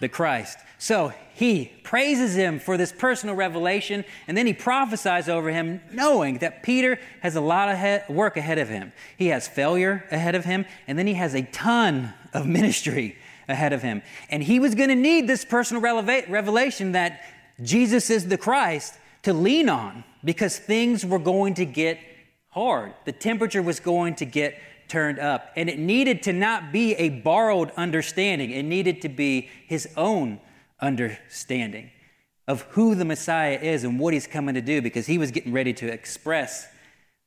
the 0.00 0.08
Christ. 0.08 0.58
So 0.78 1.12
he 1.34 1.66
praises 1.84 2.34
him 2.34 2.58
for 2.58 2.76
this 2.76 2.90
personal 2.90 3.34
revelation, 3.34 4.04
and 4.26 4.36
then 4.36 4.46
he 4.46 4.54
prophesies 4.54 5.28
over 5.28 5.50
him, 5.50 5.82
knowing 5.92 6.38
that 6.38 6.62
Peter 6.62 6.98
has 7.20 7.36
a 7.36 7.40
lot 7.40 7.68
of 7.68 8.08
work 8.08 8.36
ahead 8.36 8.58
of 8.58 8.68
him. 8.68 8.92
He 9.16 9.28
has 9.28 9.46
failure 9.46 10.04
ahead 10.10 10.34
of 10.34 10.46
him, 10.46 10.64
and 10.86 10.98
then 10.98 11.06
he 11.06 11.14
has 11.14 11.34
a 11.34 11.42
ton 11.42 12.14
of 12.32 12.46
ministry 12.58 13.16
ahead 13.48 13.72
of 13.72 13.82
him. 13.82 14.02
And 14.30 14.42
he 14.42 14.58
was 14.58 14.74
going 14.74 14.88
to 14.88 14.94
need 14.94 15.26
this 15.28 15.44
personal 15.44 15.82
revelation 15.82 16.92
that 16.92 17.20
Jesus 17.62 18.08
is 18.08 18.28
the 18.28 18.38
Christ 18.38 18.94
to 19.22 19.34
lean 19.34 19.68
on 19.68 20.04
because 20.24 20.58
things 20.58 21.04
were 21.04 21.18
going 21.18 21.54
to 21.54 21.66
get 21.66 21.98
hard. 22.48 22.94
The 23.04 23.12
temperature 23.12 23.62
was 23.62 23.80
going 23.80 24.14
to 24.16 24.24
get 24.24 24.58
turned 24.90 25.18
up. 25.18 25.50
And 25.57 25.70
it 25.70 25.79
needed 25.79 26.22
to 26.24 26.33
not 26.33 26.72
be 26.72 26.94
a 26.94 27.09
borrowed 27.09 27.70
understanding, 27.76 28.50
it 28.50 28.64
needed 28.64 29.00
to 29.03 29.09
be 29.09 29.48
his 29.66 29.88
own 29.96 30.40
understanding 30.81 31.90
of 32.48 32.62
who 32.70 32.94
the 32.94 33.05
Messiah 33.05 33.59
is 33.61 33.85
and 33.85 33.98
what 33.98 34.12
he's 34.12 34.26
coming 34.26 34.55
to 34.57 34.61
do 34.61 34.83
because 34.83 35.07
he 35.07 35.18
was 35.18 35.31
getting 35.31 35.53
ready 35.53 35.72
to 35.72 35.87
express 35.87 36.66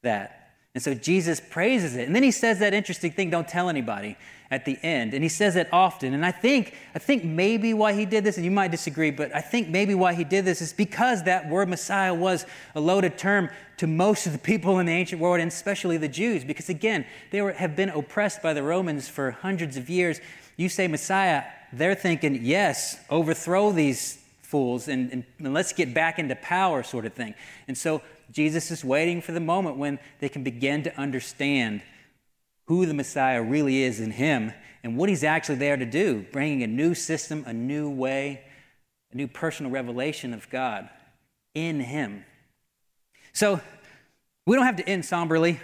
that. 0.02 0.52
And 0.76 0.84
so 0.84 0.94
Jesus 0.94 1.40
praises 1.40 1.96
it. 1.96 2.08
And 2.08 2.16
then 2.16 2.24
he 2.24 2.32
says 2.32 2.60
that 2.60 2.74
interesting 2.74 3.12
thing, 3.12 3.30
don't 3.30 3.48
tell 3.48 3.70
anybody 3.70 4.18
at 4.54 4.66
the 4.66 4.78
end. 4.84 5.14
And 5.14 5.24
he 5.24 5.30
says 5.30 5.56
it 5.56 5.68
often. 5.72 6.14
And 6.14 6.24
I 6.24 6.32
think, 6.32 6.76
I 6.94 7.00
think 7.00 7.24
maybe 7.24 7.74
why 7.74 7.94
he 7.94 8.06
did 8.06 8.24
this, 8.24 8.38
and 8.38 8.46
you 8.46 8.52
might 8.52 8.70
disagree, 8.70 9.10
but 9.10 9.36
I 9.36 9.42
think 9.42 9.68
maybe 9.68 9.96
why 9.96 10.14
he 10.14 10.24
did 10.24 10.46
this 10.46 10.62
is 10.62 10.72
because 10.72 11.24
that 11.24 11.50
word 11.50 11.70
Messiah 11.70 12.14
was 12.14 12.46
a 12.76 12.80
loaded 12.80 13.18
term 13.18 13.50
to 13.78 13.88
most 13.88 14.28
of 14.28 14.32
the 14.32 14.40
people 14.40 14.78
in 14.78 14.86
the 14.86 14.92
ancient 14.92 15.20
world, 15.20 15.40
and 15.40 15.52
especially 15.52 15.98
the 15.98 16.08
Jews, 16.08 16.44
because 16.44 16.70
again, 16.70 17.06
they 17.32 17.42
were, 17.42 17.54
have 17.54 17.76
been 17.76 17.90
oppressed 17.90 18.44
by 18.44 18.54
the 18.54 18.62
Romans 18.62 19.10
for 19.10 19.32
hundreds 19.32 19.76
of 19.76 19.90
years. 19.90 20.22
You 20.56 20.70
say 20.70 20.88
Messiah, 20.88 21.44
they're 21.74 21.96
thinking, 21.96 22.40
yes, 22.44 23.00
overthrow 23.10 23.72
these 23.72 24.20
fools 24.44 24.88
and, 24.88 25.12
and, 25.12 25.24
and 25.40 25.52
let's 25.52 25.74
get 25.74 25.96
back 25.96 26.20
into 26.20 26.36
power, 26.36 26.84
sort 26.84 27.08
of 27.08 27.14
thing. 27.14 27.34
And 27.68 27.76
so 27.76 28.04
Jesus 28.32 28.70
is 28.70 28.86
waiting 28.86 29.20
for 29.20 29.32
the 29.32 29.40
moment 29.40 29.78
when 29.78 29.98
they 30.20 30.30
can 30.30 30.44
begin 30.44 30.84
to 30.84 30.96
understand 30.96 31.82
who 32.66 32.86
the 32.86 32.94
Messiah 32.94 33.42
really 33.42 33.84
is 33.84 34.00
in 34.00 34.12
him 34.12 34.54
and 34.84 34.98
what 34.98 35.10
he's 35.10 35.24
actually 35.24 35.56
there 35.56 35.78
to 35.78 35.86
do, 35.86 36.26
bringing 36.32 36.64
a 36.64 36.68
new 36.68 36.94
system, 36.94 37.44
a 37.48 37.54
new 37.54 37.90
way, 37.90 38.42
a 39.12 39.18
new 39.18 39.28
personal 39.28 39.72
revelation 39.72 40.34
of 40.34 40.50
God 40.50 40.90
in 41.54 41.80
him. 41.80 42.26
So 43.32 43.62
we 44.46 44.56
don't 44.56 44.66
have 44.66 44.78
to 44.78 44.88
end 44.88 45.06
somberly. 45.06 45.60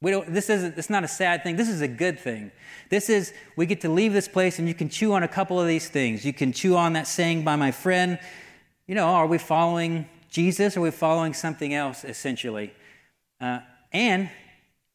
We 0.00 0.10
don't, 0.10 0.32
this 0.32 0.50
isn't, 0.50 0.76
it's 0.76 0.90
not 0.90 1.04
a 1.04 1.08
sad 1.08 1.42
thing. 1.42 1.56
This 1.56 1.68
is 1.68 1.80
a 1.80 1.88
good 1.88 2.18
thing. 2.18 2.50
This 2.90 3.08
is, 3.08 3.32
we 3.56 3.66
get 3.66 3.80
to 3.82 3.88
leave 3.88 4.12
this 4.12 4.28
place 4.28 4.58
and 4.58 4.68
you 4.68 4.74
can 4.74 4.88
chew 4.88 5.12
on 5.14 5.22
a 5.22 5.28
couple 5.28 5.60
of 5.60 5.66
these 5.66 5.88
things. 5.88 6.24
You 6.24 6.32
can 6.32 6.52
chew 6.52 6.76
on 6.76 6.92
that 6.94 7.06
saying 7.06 7.44
by 7.44 7.56
my 7.56 7.70
friend. 7.70 8.18
You 8.86 8.94
know, 8.94 9.06
are 9.06 9.26
we 9.26 9.38
following 9.38 10.06
Jesus 10.28 10.76
or 10.76 10.80
are 10.80 10.82
we 10.82 10.90
following 10.90 11.32
something 11.32 11.72
else, 11.72 12.04
essentially? 12.04 12.72
Uh, 13.40 13.60
and 13.92 14.28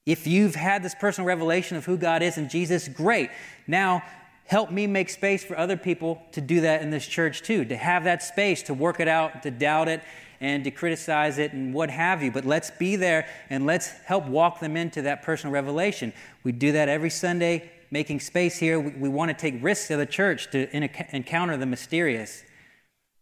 if 0.09 0.25
you've 0.25 0.55
had 0.55 0.81
this 0.81 0.95
personal 0.95 1.27
revelation 1.27 1.77
of 1.77 1.85
who 1.85 1.95
God 1.95 2.23
is 2.23 2.39
and 2.39 2.49
Jesus, 2.49 2.87
great. 2.87 3.29
Now, 3.67 4.01
help 4.47 4.71
me 4.71 4.87
make 4.87 5.07
space 5.07 5.43
for 5.43 5.55
other 5.55 5.77
people 5.77 6.19
to 6.31 6.41
do 6.41 6.61
that 6.61 6.81
in 6.81 6.89
this 6.89 7.05
church 7.05 7.43
too, 7.43 7.63
to 7.65 7.77
have 7.77 8.05
that 8.05 8.23
space 8.23 8.63
to 8.63 8.73
work 8.73 8.99
it 8.99 9.07
out, 9.07 9.43
to 9.43 9.51
doubt 9.51 9.87
it, 9.87 10.01
and 10.41 10.63
to 10.63 10.71
criticize 10.71 11.37
it 11.37 11.53
and 11.53 11.75
what 11.75 11.91
have 11.91 12.23
you. 12.23 12.31
But 12.31 12.43
let's 12.43 12.71
be 12.71 12.95
there 12.95 13.27
and 13.51 13.67
let's 13.67 13.89
help 14.05 14.25
walk 14.25 14.59
them 14.59 14.75
into 14.75 15.03
that 15.03 15.21
personal 15.21 15.53
revelation. 15.53 16.11
We 16.43 16.53
do 16.53 16.71
that 16.71 16.89
every 16.89 17.11
Sunday, 17.11 17.69
making 17.91 18.21
space 18.21 18.57
here. 18.57 18.79
We, 18.79 18.93
we 18.93 19.09
want 19.09 19.29
to 19.29 19.37
take 19.37 19.63
risks 19.63 19.91
of 19.91 19.99
the 19.99 20.07
church 20.07 20.49
to 20.49 20.75
in, 20.75 20.89
encounter 21.11 21.55
the 21.55 21.67
mysterious. 21.67 22.43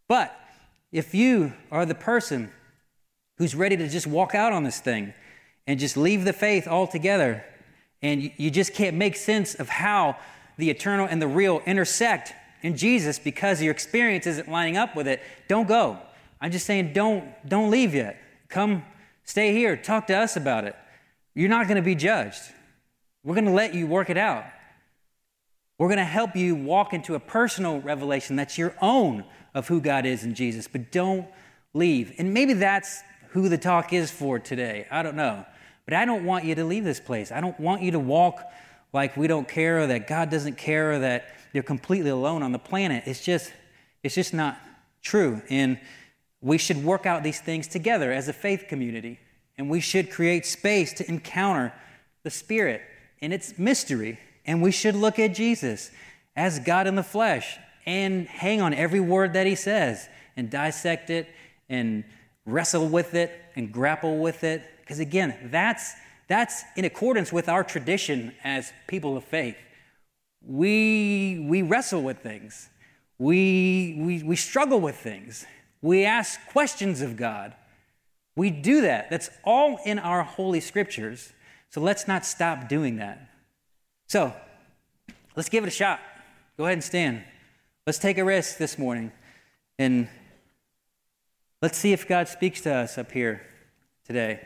But 0.08 0.34
if 0.90 1.14
you 1.14 1.52
are 1.70 1.84
the 1.84 1.94
person 1.94 2.50
who's 3.36 3.54
ready 3.54 3.76
to 3.76 3.88
just 3.90 4.06
walk 4.06 4.34
out 4.34 4.54
on 4.54 4.64
this 4.64 4.80
thing 4.80 5.12
and 5.68 5.78
just 5.78 5.98
leave 5.98 6.24
the 6.24 6.32
faith 6.32 6.66
altogether, 6.66 7.44
and 8.00 8.32
you, 8.38 8.50
just 8.50 8.72
can't 8.72 8.96
make 8.96 9.14
sense 9.14 9.54
of 9.54 9.68
how 9.68 10.16
the 10.56 10.70
eternal 10.70 11.06
and 11.06 11.20
the 11.20 11.28
real 11.28 11.60
intersect 11.66 12.32
in 12.62 12.74
Jesus 12.76 13.18
because 13.18 13.62
your 13.62 13.70
experience 13.70 14.26
isn't 14.26 14.50
lining 14.50 14.78
up 14.78 14.96
with 14.96 15.06
it, 15.06 15.20
don't 15.46 15.68
go. 15.68 15.98
I'm 16.40 16.50
just 16.50 16.64
saying 16.64 16.94
don't 16.94 17.24
don't 17.46 17.70
leave 17.70 17.94
yet. 17.94 18.16
Come 18.48 18.82
stay 19.24 19.52
here, 19.52 19.76
talk 19.76 20.06
to 20.06 20.14
us 20.14 20.36
about 20.36 20.64
it. 20.64 20.74
You're 21.34 21.50
not 21.50 21.68
going 21.68 21.76
to 21.76 21.82
be 21.82 21.94
judged. 21.94 22.40
We're 23.22 23.34
going 23.34 23.44
to 23.44 23.52
let 23.52 23.74
you 23.74 23.86
work 23.86 24.08
it 24.08 24.16
out. 24.16 24.44
We're 25.76 25.88
going 25.88 25.98
to 25.98 26.04
help 26.04 26.34
you 26.34 26.56
walk 26.56 26.94
into 26.94 27.14
a 27.14 27.20
personal 27.20 27.80
revelation 27.80 28.36
that's 28.36 28.56
your 28.56 28.74
own 28.80 29.24
of 29.54 29.68
who 29.68 29.80
God 29.80 30.06
is 30.06 30.24
in 30.24 30.34
Jesus, 30.34 30.66
but 30.66 30.90
don't 30.90 31.26
leave. 31.74 32.14
And 32.18 32.32
maybe 32.32 32.54
that's 32.54 33.02
who 33.30 33.48
the 33.48 33.58
talk 33.58 33.92
is 33.92 34.10
for 34.10 34.38
today. 34.38 34.86
I 34.90 35.02
don't 35.02 35.14
know. 35.14 35.44
But 35.88 35.94
I 35.94 36.04
don't 36.04 36.26
want 36.26 36.44
you 36.44 36.54
to 36.56 36.66
leave 36.66 36.84
this 36.84 37.00
place. 37.00 37.32
I 37.32 37.40
don't 37.40 37.58
want 37.58 37.80
you 37.80 37.92
to 37.92 37.98
walk 37.98 38.42
like 38.92 39.16
we 39.16 39.26
don't 39.26 39.48
care 39.48 39.80
or 39.80 39.86
that 39.86 40.06
God 40.06 40.28
doesn't 40.28 40.58
care 40.58 40.92
or 40.92 40.98
that 40.98 41.34
you're 41.54 41.62
completely 41.62 42.10
alone 42.10 42.42
on 42.42 42.52
the 42.52 42.58
planet. 42.58 43.04
It's 43.06 43.24
just 43.24 43.50
it's 44.02 44.14
just 44.14 44.34
not 44.34 44.60
true. 45.00 45.40
And 45.48 45.80
we 46.42 46.58
should 46.58 46.84
work 46.84 47.06
out 47.06 47.22
these 47.22 47.40
things 47.40 47.66
together 47.66 48.12
as 48.12 48.28
a 48.28 48.34
faith 48.34 48.66
community. 48.68 49.18
And 49.56 49.70
we 49.70 49.80
should 49.80 50.10
create 50.10 50.44
space 50.44 50.92
to 50.92 51.08
encounter 51.08 51.72
the 52.22 52.30
Spirit 52.30 52.82
in 53.20 53.32
its 53.32 53.58
mystery. 53.58 54.18
And 54.44 54.60
we 54.60 54.72
should 54.72 54.94
look 54.94 55.18
at 55.18 55.34
Jesus 55.34 55.90
as 56.36 56.58
God 56.58 56.86
in 56.86 56.96
the 56.96 57.02
flesh 57.02 57.56
and 57.86 58.26
hang 58.26 58.60
on 58.60 58.74
every 58.74 59.00
word 59.00 59.32
that 59.32 59.46
he 59.46 59.54
says 59.54 60.06
and 60.36 60.50
dissect 60.50 61.08
it 61.08 61.28
and 61.70 62.04
wrestle 62.44 62.86
with 62.86 63.14
it 63.14 63.32
and 63.56 63.72
grapple 63.72 64.18
with 64.18 64.44
it. 64.44 64.68
Because 64.88 65.00
again, 65.00 65.50
that's, 65.50 65.92
that's 66.28 66.64
in 66.74 66.86
accordance 66.86 67.30
with 67.30 67.46
our 67.46 67.62
tradition 67.62 68.32
as 68.42 68.72
people 68.86 69.18
of 69.18 69.24
faith. 69.24 69.58
We, 70.40 71.44
we 71.46 71.60
wrestle 71.60 72.02
with 72.02 72.20
things, 72.20 72.70
we, 73.18 73.96
we, 73.98 74.22
we 74.22 74.34
struggle 74.34 74.80
with 74.80 74.96
things. 74.96 75.44
We 75.82 76.04
ask 76.06 76.40
questions 76.46 77.02
of 77.02 77.16
God. 77.16 77.54
We 78.34 78.50
do 78.50 78.80
that. 78.80 79.10
That's 79.10 79.28
all 79.44 79.78
in 79.84 79.98
our 79.98 80.22
holy 80.22 80.60
scriptures. 80.60 81.32
So 81.68 81.80
let's 81.80 82.08
not 82.08 82.24
stop 82.24 82.68
doing 82.68 82.96
that. 82.96 83.28
So 84.06 84.32
let's 85.36 85.48
give 85.48 85.64
it 85.64 85.68
a 85.68 85.70
shot. 85.70 86.00
Go 86.56 86.64
ahead 86.64 86.74
and 86.74 86.84
stand. 86.84 87.24
Let's 87.86 87.98
take 87.98 88.18
a 88.18 88.24
risk 88.24 88.56
this 88.56 88.78
morning 88.78 89.12
and 89.78 90.08
let's 91.60 91.76
see 91.76 91.92
if 91.92 92.08
God 92.08 92.26
speaks 92.26 92.62
to 92.62 92.74
us 92.74 92.96
up 92.98 93.12
here 93.12 93.42
today. 94.04 94.40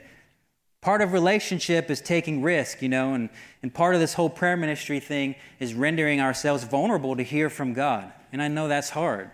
Part 0.82 1.00
of 1.00 1.12
relationship 1.12 1.90
is 1.90 2.00
taking 2.00 2.42
risk, 2.42 2.82
you 2.82 2.88
know, 2.88 3.14
and, 3.14 3.30
and 3.62 3.72
part 3.72 3.94
of 3.94 4.00
this 4.00 4.14
whole 4.14 4.28
prayer 4.28 4.56
ministry 4.56 5.00
thing 5.00 5.36
is 5.60 5.74
rendering 5.74 6.20
ourselves 6.20 6.64
vulnerable 6.64 7.16
to 7.16 7.22
hear 7.22 7.48
from 7.48 7.72
God. 7.72 8.12
And 8.32 8.42
I 8.42 8.48
know 8.48 8.68
that's 8.68 8.90
hard. 8.90 9.30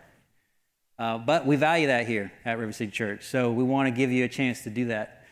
Uh, 0.98 1.16
but 1.16 1.46
we 1.46 1.56
value 1.56 1.86
that 1.86 2.06
here 2.06 2.30
at 2.44 2.58
River 2.58 2.72
City 2.72 2.90
Church. 2.90 3.24
So 3.24 3.50
we 3.50 3.64
want 3.64 3.86
to 3.86 3.90
give 3.90 4.12
you 4.12 4.24
a 4.24 4.28
chance 4.28 4.62
to 4.64 4.70
do 4.70 4.86
that. 4.86 5.24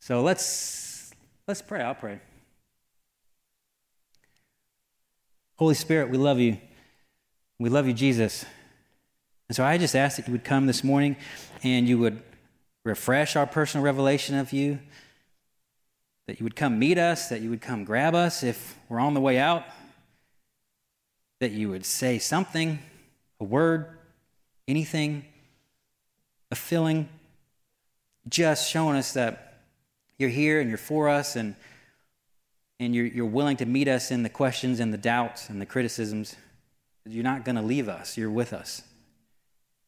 So 0.00 0.22
let's 0.22 1.12
let's 1.46 1.62
pray. 1.62 1.80
I'll 1.82 1.94
pray. 1.94 2.20
Holy 5.56 5.74
Spirit, 5.74 6.10
we 6.10 6.18
love 6.18 6.38
you. 6.38 6.58
We 7.58 7.70
love 7.70 7.86
you, 7.86 7.94
Jesus. 7.94 8.44
And 9.48 9.56
so 9.56 9.64
I 9.64 9.78
just 9.78 9.96
ask 9.96 10.16
that 10.18 10.26
you 10.26 10.32
would 10.32 10.44
come 10.44 10.66
this 10.66 10.84
morning 10.84 11.16
and 11.62 11.88
you 11.88 11.98
would 11.98 12.22
refresh 12.84 13.34
our 13.34 13.46
personal 13.46 13.84
revelation 13.84 14.36
of 14.36 14.52
you, 14.52 14.78
that 16.28 16.38
you 16.38 16.44
would 16.44 16.54
come 16.54 16.78
meet 16.78 16.98
us, 16.98 17.30
that 17.30 17.40
you 17.40 17.48
would 17.48 17.62
come 17.62 17.84
grab 17.84 18.14
us 18.14 18.42
if 18.42 18.78
we're 18.90 19.00
on 19.00 19.14
the 19.14 19.20
way 19.20 19.38
out, 19.38 19.64
that 21.40 21.52
you 21.52 21.70
would 21.70 21.86
say 21.86 22.18
something, 22.18 22.78
a 23.40 23.44
word, 23.44 23.86
anything, 24.68 25.24
a 26.50 26.54
feeling, 26.54 27.08
just 28.28 28.70
showing 28.70 28.94
us 28.94 29.14
that 29.14 29.62
you're 30.18 30.28
here 30.28 30.60
and 30.60 30.68
you're 30.68 30.76
for 30.76 31.08
us 31.08 31.34
and, 31.34 31.56
and 32.78 32.94
you're, 32.94 33.06
you're 33.06 33.24
willing 33.24 33.56
to 33.56 33.64
meet 33.64 33.88
us 33.88 34.10
in 34.10 34.22
the 34.22 34.28
questions 34.28 34.80
and 34.80 34.92
the 34.92 34.98
doubts 34.98 35.48
and 35.48 35.62
the 35.62 35.66
criticisms. 35.66 36.36
You're 37.06 37.24
not 37.24 37.46
going 37.46 37.56
to 37.56 37.62
leave 37.62 37.88
us, 37.88 38.18
you're 38.18 38.30
with 38.30 38.52
us. 38.52 38.82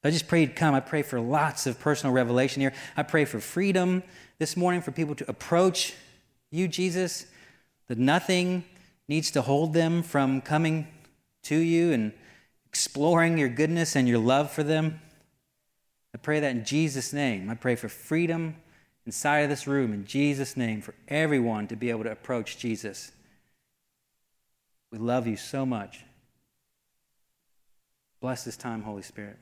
I 0.03 0.11
just 0.11 0.27
pray 0.27 0.41
you'd 0.41 0.57
come. 0.57 0.75
I 0.75 0.81
pray 0.81 1.03
for 1.03 1.21
lots 1.21 1.67
of 1.67 1.79
personal 1.79 2.15
revelation 2.15 2.63
here. 2.63 2.73
I 2.97 3.03
pray 3.03 3.27
for 3.27 3.41
freedom 3.41 4.03
this 4.39 4.57
morning 4.57 4.81
for 4.81 4.91
people 4.91 5.15
to 5.17 5.29
approach 5.29 5.95
you, 6.51 6.69
Jesus, 6.69 7.27
that 7.89 7.99
nothing 7.99 8.65
needs 9.09 9.31
to 9.33 9.43
hold 9.43 9.73
them 9.73 10.03
from 10.03 10.41
coming 10.41 10.87
to 11.45 11.57
you 11.57 11.93
and 11.93 12.13
exploring 12.67 13.39
your 13.39 13.49
goodness 13.49 13.97
and 13.97 14.09
your 14.09 14.19
love 14.19 14.51
for 14.51 14.63
them. 14.63 15.01
I 16.15 16.19
pray 16.19 16.41
that 16.41 16.51
in 16.51 16.65
Jesus' 16.65 17.13
name. 17.13 17.51
I 17.51 17.55
pray 17.55 17.77
for 17.77 17.89
freedom 17.89 18.57
inside 19.07 19.41
of 19.41 19.51
this 19.51 19.67
room 19.67 19.93
in 19.93 20.05
Jesus' 20.05 20.57
name 20.57 20.83
for 20.83 20.95
everyone 21.09 21.67
to 21.69 21.77
be 21.77 21.91
able 21.91 22.05
to 22.05 22.13
approach 22.13 22.59
Jesus. 22.59 23.13
We 24.91 24.99
love 24.99 25.27
you 25.27 25.37
so 25.37 25.65
much. 25.65 26.05
Bless 28.21 28.45
this 28.45 28.57
time, 28.57 28.83
Holy 28.83 29.03
Spirit. 29.03 29.39